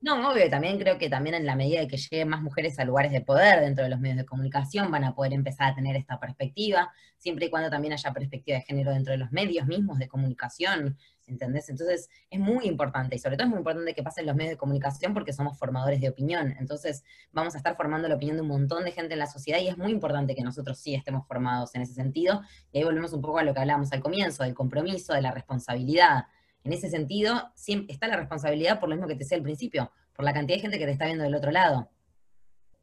No, 0.00 0.30
obvio, 0.30 0.48
también 0.48 0.78
creo 0.78 0.96
que 0.96 1.10
también 1.10 1.34
en 1.34 1.44
la 1.44 1.56
medida 1.56 1.80
de 1.80 1.88
que 1.88 1.96
lleguen 1.96 2.28
más 2.28 2.40
mujeres 2.40 2.78
a 2.78 2.84
lugares 2.84 3.10
de 3.10 3.20
poder 3.20 3.60
dentro 3.60 3.82
de 3.82 3.90
los 3.90 3.98
medios 3.98 4.18
de 4.18 4.24
comunicación 4.24 4.92
van 4.92 5.02
a 5.02 5.14
poder 5.14 5.32
empezar 5.32 5.72
a 5.72 5.74
tener 5.74 5.96
esta 5.96 6.20
perspectiva, 6.20 6.92
siempre 7.16 7.46
y 7.46 7.50
cuando 7.50 7.68
también 7.68 7.94
haya 7.94 8.12
perspectiva 8.12 8.58
de 8.58 8.64
género 8.64 8.92
dentro 8.92 9.10
de 9.10 9.18
los 9.18 9.32
medios 9.32 9.66
mismos 9.66 9.98
de 9.98 10.06
comunicación, 10.06 10.96
¿entendés? 11.28 11.68
Entonces 11.68 12.08
es 12.30 12.40
muy 12.40 12.66
importante 12.66 13.16
y 13.16 13.18
sobre 13.18 13.36
todo 13.36 13.46
es 13.46 13.50
muy 13.50 13.58
importante 13.58 13.94
que 13.94 14.02
pasen 14.02 14.26
los 14.26 14.34
medios 14.34 14.52
de 14.52 14.56
comunicación 14.56 15.14
porque 15.14 15.32
somos 15.32 15.58
formadores 15.58 16.00
de 16.00 16.08
opinión, 16.08 16.54
entonces 16.58 17.04
vamos 17.32 17.54
a 17.54 17.58
estar 17.58 17.76
formando 17.76 18.08
la 18.08 18.16
opinión 18.16 18.36
de 18.36 18.42
un 18.42 18.48
montón 18.48 18.84
de 18.84 18.92
gente 18.92 19.12
en 19.14 19.18
la 19.18 19.26
sociedad 19.26 19.60
y 19.60 19.68
es 19.68 19.78
muy 19.78 19.92
importante 19.92 20.34
que 20.34 20.42
nosotros 20.42 20.78
sí 20.78 20.94
estemos 20.94 21.26
formados 21.26 21.74
en 21.74 21.82
ese 21.82 21.94
sentido 21.94 22.42
y 22.72 22.78
ahí 22.78 22.84
volvemos 22.84 23.12
un 23.12 23.22
poco 23.22 23.38
a 23.38 23.42
lo 23.42 23.54
que 23.54 23.60
hablábamos 23.60 23.92
al 23.92 24.00
comienzo, 24.00 24.42
del 24.42 24.54
compromiso, 24.54 25.14
de 25.14 25.22
la 25.22 25.30
responsabilidad 25.30 26.26
en 26.64 26.72
ese 26.72 26.90
sentido, 26.90 27.52
está 27.88 28.08
la 28.08 28.16
responsabilidad 28.16 28.80
por 28.80 28.88
lo 28.88 28.96
mismo 28.96 29.08
que 29.08 29.14
te 29.14 29.20
decía 29.20 29.38
al 29.38 29.42
principio, 29.42 29.90
por 30.14 30.24
la 30.24 30.32
cantidad 30.32 30.56
de 30.56 30.62
gente 30.62 30.78
que 30.78 30.84
te 30.84 30.92
está 30.92 31.06
viendo 31.06 31.24
del 31.24 31.34
otro 31.34 31.50
lado. 31.50 31.90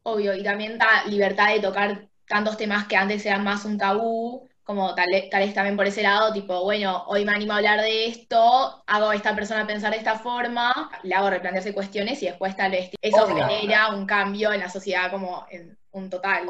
Obvio, 0.02 0.34
y 0.34 0.42
también 0.42 0.78
la 0.78 1.04
libertad 1.08 1.52
de 1.52 1.60
tocar 1.60 2.08
tantos 2.26 2.56
temas 2.56 2.86
que 2.86 2.96
antes 2.96 3.24
eran 3.26 3.44
más 3.44 3.64
un 3.64 3.78
tabú, 3.78 4.48
como 4.66 4.96
tal, 4.96 5.06
vez 5.12 5.30
también 5.54 5.76
por 5.76 5.86
ese 5.86 6.02
lado, 6.02 6.32
tipo, 6.32 6.64
bueno, 6.64 7.04
hoy 7.06 7.24
me 7.24 7.30
animo 7.30 7.52
a 7.52 7.58
hablar 7.58 7.80
de 7.80 8.06
esto, 8.06 8.82
hago 8.84 9.10
a 9.10 9.14
esta 9.14 9.32
persona 9.32 9.64
pensar 9.64 9.92
de 9.92 9.98
esta 9.98 10.18
forma, 10.18 10.90
le 11.04 11.14
hago 11.14 11.30
replantearse 11.30 11.72
cuestiones 11.72 12.20
y 12.24 12.26
después 12.26 12.56
tal 12.56 12.72
vez 12.72 12.90
eso 13.00 13.28
genera 13.28 13.94
un 13.94 14.06
cambio 14.06 14.52
en 14.52 14.58
la 14.58 14.68
sociedad 14.68 15.08
como 15.12 15.46
en 15.52 15.78
un 15.92 16.10
total. 16.10 16.48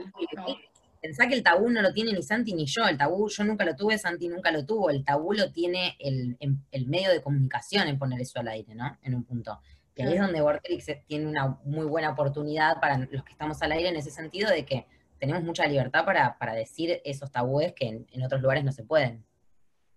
Pensá 0.98 1.28
que 1.28 1.34
el 1.34 1.42
tabú 1.42 1.68
no 1.68 1.82
lo 1.82 1.92
tiene 1.92 2.14
ni 2.14 2.22
Santi 2.22 2.54
ni 2.54 2.64
yo, 2.64 2.86
el 2.86 2.96
tabú 2.96 3.28
yo 3.28 3.44
nunca 3.44 3.66
lo 3.66 3.76
tuve, 3.76 3.98
Santi 3.98 4.28
nunca 4.28 4.50
lo 4.50 4.64
tuvo, 4.64 4.88
el 4.88 5.04
tabú 5.04 5.34
lo 5.34 5.52
tiene 5.52 5.94
el, 5.98 6.38
medio 6.86 7.10
de 7.10 7.20
comunicación 7.20 7.86
en 7.86 7.98
poner 7.98 8.18
eso 8.22 8.40
al 8.40 8.48
aire, 8.48 8.74
¿no? 8.74 8.96
En 9.02 9.14
un 9.14 9.24
punto. 9.24 9.60
Y 9.94 10.02
ahí 10.02 10.14
es 10.14 10.20
donde 10.20 10.40
Vortex 10.40 11.04
tiene 11.06 11.26
una 11.26 11.58
muy 11.64 11.84
buena 11.84 12.12
oportunidad 12.12 12.80
para 12.80 12.96
los 12.96 13.24
que 13.24 13.32
estamos 13.32 13.60
al 13.60 13.72
aire 13.72 13.90
en 13.90 13.96
ese 13.96 14.10
sentido 14.10 14.48
de 14.48 14.64
que 14.64 14.86
tenemos 15.18 15.42
mucha 15.42 15.66
libertad 15.66 16.04
para, 16.04 16.54
decir 16.54 17.00
esos 17.04 17.30
tabúes 17.30 17.72
que 17.74 18.06
en, 18.10 18.22
otros 18.22 18.40
lugares 18.40 18.64
no 18.64 18.72
se 18.72 18.84
pueden. 18.84 19.24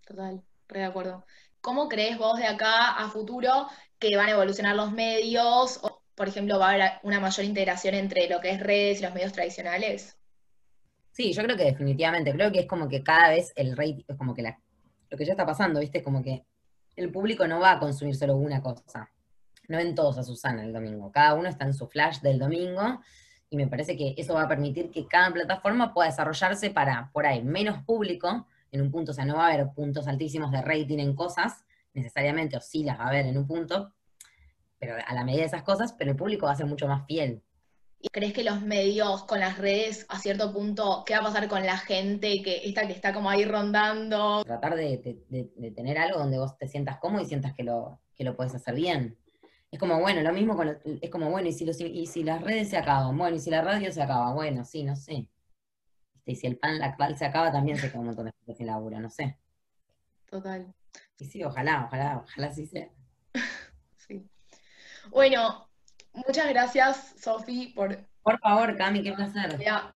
Total, 0.06 0.42
re 0.68 0.80
de 0.80 0.86
acuerdo. 0.86 1.26
¿Cómo 1.62 1.90
crees 1.90 2.18
vos 2.18 2.38
de 2.38 2.48
acá 2.48 2.96
a 2.96 3.10
futuro 3.10 3.68
que 3.98 4.16
van 4.16 4.30
a 4.30 4.32
evolucionar 4.32 4.76
los 4.76 4.92
medios? 4.92 5.80
O, 5.84 6.02
por 6.16 6.28
ejemplo, 6.28 6.58
va 6.58 6.70
a 6.70 6.74
haber 6.74 6.92
una 7.04 7.20
mayor 7.20 7.46
integración 7.46 7.96
entre 7.96 8.30
lo 8.30 8.40
que 8.40 8.52
es 8.52 8.60
redes 8.60 9.00
y 9.00 9.04
los 9.04 9.14
medios 9.14 9.34
tradicionales? 9.34 10.18
Sí, 11.12 11.34
yo 11.34 11.44
creo 11.44 11.58
que 11.58 11.66
definitivamente, 11.66 12.32
creo 12.32 12.52
que 12.52 12.60
es 12.60 12.66
como 12.66 12.88
que 12.88 13.04
cada 13.04 13.30
vez 13.30 13.52
el 13.56 13.76
rey, 13.76 14.06
es 14.08 14.16
como 14.16 14.34
que 14.34 14.42
la, 14.42 14.58
lo 15.10 15.18
que 15.18 15.26
ya 15.26 15.34
está 15.34 15.46
pasando, 15.46 15.80
¿viste? 15.82 15.98
Es 15.98 16.04
como 16.04 16.24
que 16.24 16.46
el 16.96 17.12
público 17.12 17.48
no 17.48 17.60
va 17.60 17.72
a 17.72 17.80
consumir 17.80 18.16
solo 18.16 18.38
una 18.38 18.62
cosa. 18.62 19.12
No 19.68 19.78
ven 19.78 19.96
todos 19.96 20.18
a 20.18 20.24
Susana 20.24 20.64
el 20.64 20.74
domingo, 20.74 21.12
cada 21.12 21.34
uno 21.34 21.50
está 21.50 21.66
en 21.66 21.74
su 21.74 21.88
flash 21.88 22.22
del 22.22 22.40
domingo 22.40 23.02
y 23.50 23.58
me 23.58 23.68
parece 23.68 23.98
que 23.98 24.14
eso 24.18 24.36
va 24.36 24.44
a 24.44 24.48
permitir 24.48 24.92
que 24.92 25.08
cada 25.08 25.32
plataforma 25.32 25.94
pueda 25.94 26.10
desarrollarse 26.10 26.70
para, 26.70 27.10
por 27.14 27.26
ahí, 27.26 27.44
menos 27.44 27.84
público 27.84 28.48
en 28.72 28.82
un 28.82 28.92
punto, 28.92 29.12
o 29.12 29.16
sea, 29.16 29.26
no 29.26 29.38
va 29.38 29.48
a 29.48 29.54
haber 29.54 29.70
puntos 29.74 30.08
altísimos 30.08 30.52
de 30.52 30.62
rating 30.62 31.00
en 31.00 31.16
cosas, 31.16 31.66
necesariamente, 31.94 32.58
o 32.58 32.62
sí 32.62 32.84
las 32.84 33.00
va 33.00 33.06
a 33.06 33.08
haber 33.10 33.26
en 33.26 33.38
un 33.38 33.48
punto, 33.48 33.94
pero 34.78 34.96
a 35.06 35.14
la 35.14 35.24
medida 35.24 35.42
de 35.42 35.48
esas 35.48 35.64
cosas, 35.64 35.94
pero 35.94 36.12
el 36.12 36.18
público 36.18 36.46
va 36.46 36.54
a 36.54 36.56
ser 36.56 36.68
mucho 36.68 36.88
más 36.88 37.06
fiel. 37.08 37.42
¿Y 38.02 38.08
crees 38.10 38.32
que 38.32 38.46
los 38.46 38.62
medios 38.62 39.26
con 39.26 39.42
las 39.42 39.58
redes, 39.58 40.06
a 40.08 40.20
cierto 40.20 40.54
punto, 40.54 41.04
qué 41.06 41.16
va 41.16 41.20
a 41.20 41.24
pasar 41.24 41.50
con 41.50 41.66
la 41.66 41.78
gente 41.78 42.42
que 42.42 42.62
esta 42.64 42.88
que 42.88 42.94
está 42.94 43.14
como 43.14 43.30
ahí 43.30 43.44
rondando? 43.44 44.44
Tratar 44.46 44.76
de, 44.76 45.20
tener 45.76 45.98
algo 45.98 46.20
donde 46.20 46.38
vos 46.38 46.58
te 46.58 46.70
sientas 46.70 46.98
cómodo 47.00 47.24
y 47.24 47.26
sientas 47.26 47.54
que 47.54 47.64
lo, 47.64 48.00
que 48.16 48.24
lo 48.24 48.38
puedes 48.38 48.56
hacer 48.56 48.76
bien. 48.76 49.18
Es 49.72 49.80
como, 49.80 50.00
bueno, 50.00 50.22
lo 50.22 50.34
mismo 50.34 50.56
con 50.56 50.78
es 50.84 51.10
como, 51.10 51.30
bueno, 51.30 51.48
y 51.48 51.54
si, 51.54 51.66
los, 51.66 51.80
y 51.80 52.06
si 52.08 52.24
las 52.24 52.42
redes 52.42 52.70
se 52.70 52.78
acaban, 52.78 53.18
bueno, 53.18 53.36
y 53.36 53.40
si 53.40 53.52
la 53.52 53.62
radio 53.62 53.92
se 53.92 54.02
acaba, 54.02 54.34
bueno, 54.34 54.66
sí, 54.66 54.84
no 54.84 54.96
sé. 54.96 55.28
Y 56.26 56.36
si 56.36 56.48
el 56.48 56.58
pan 56.58 56.80
lactal 56.80 57.18
se 57.18 57.26
acaba, 57.26 57.52
también 57.52 57.78
se 57.78 57.90
queda 57.90 58.00
un 58.00 58.08
montón 58.08 58.26
de 58.26 58.34
gente 58.34 58.56
sin 58.56 58.68
laburo, 58.68 59.00
no 59.00 59.10
sé. 59.10 59.38
Total. 60.30 60.74
Y 61.18 61.26
sí, 61.26 61.44
ojalá, 61.44 61.86
ojalá, 61.86 62.24
ojalá 62.24 62.52
sí 62.52 62.66
sea. 62.66 62.90
sí. 63.98 64.28
Bueno, 65.10 65.70
Muchas 66.14 66.50
gracias, 66.50 67.16
Sofi, 67.18 67.68
por... 67.76 67.98
Por 68.22 68.40
favor, 68.40 68.76
Cami, 68.78 69.02
qué 69.02 69.14
placer. 69.14 69.58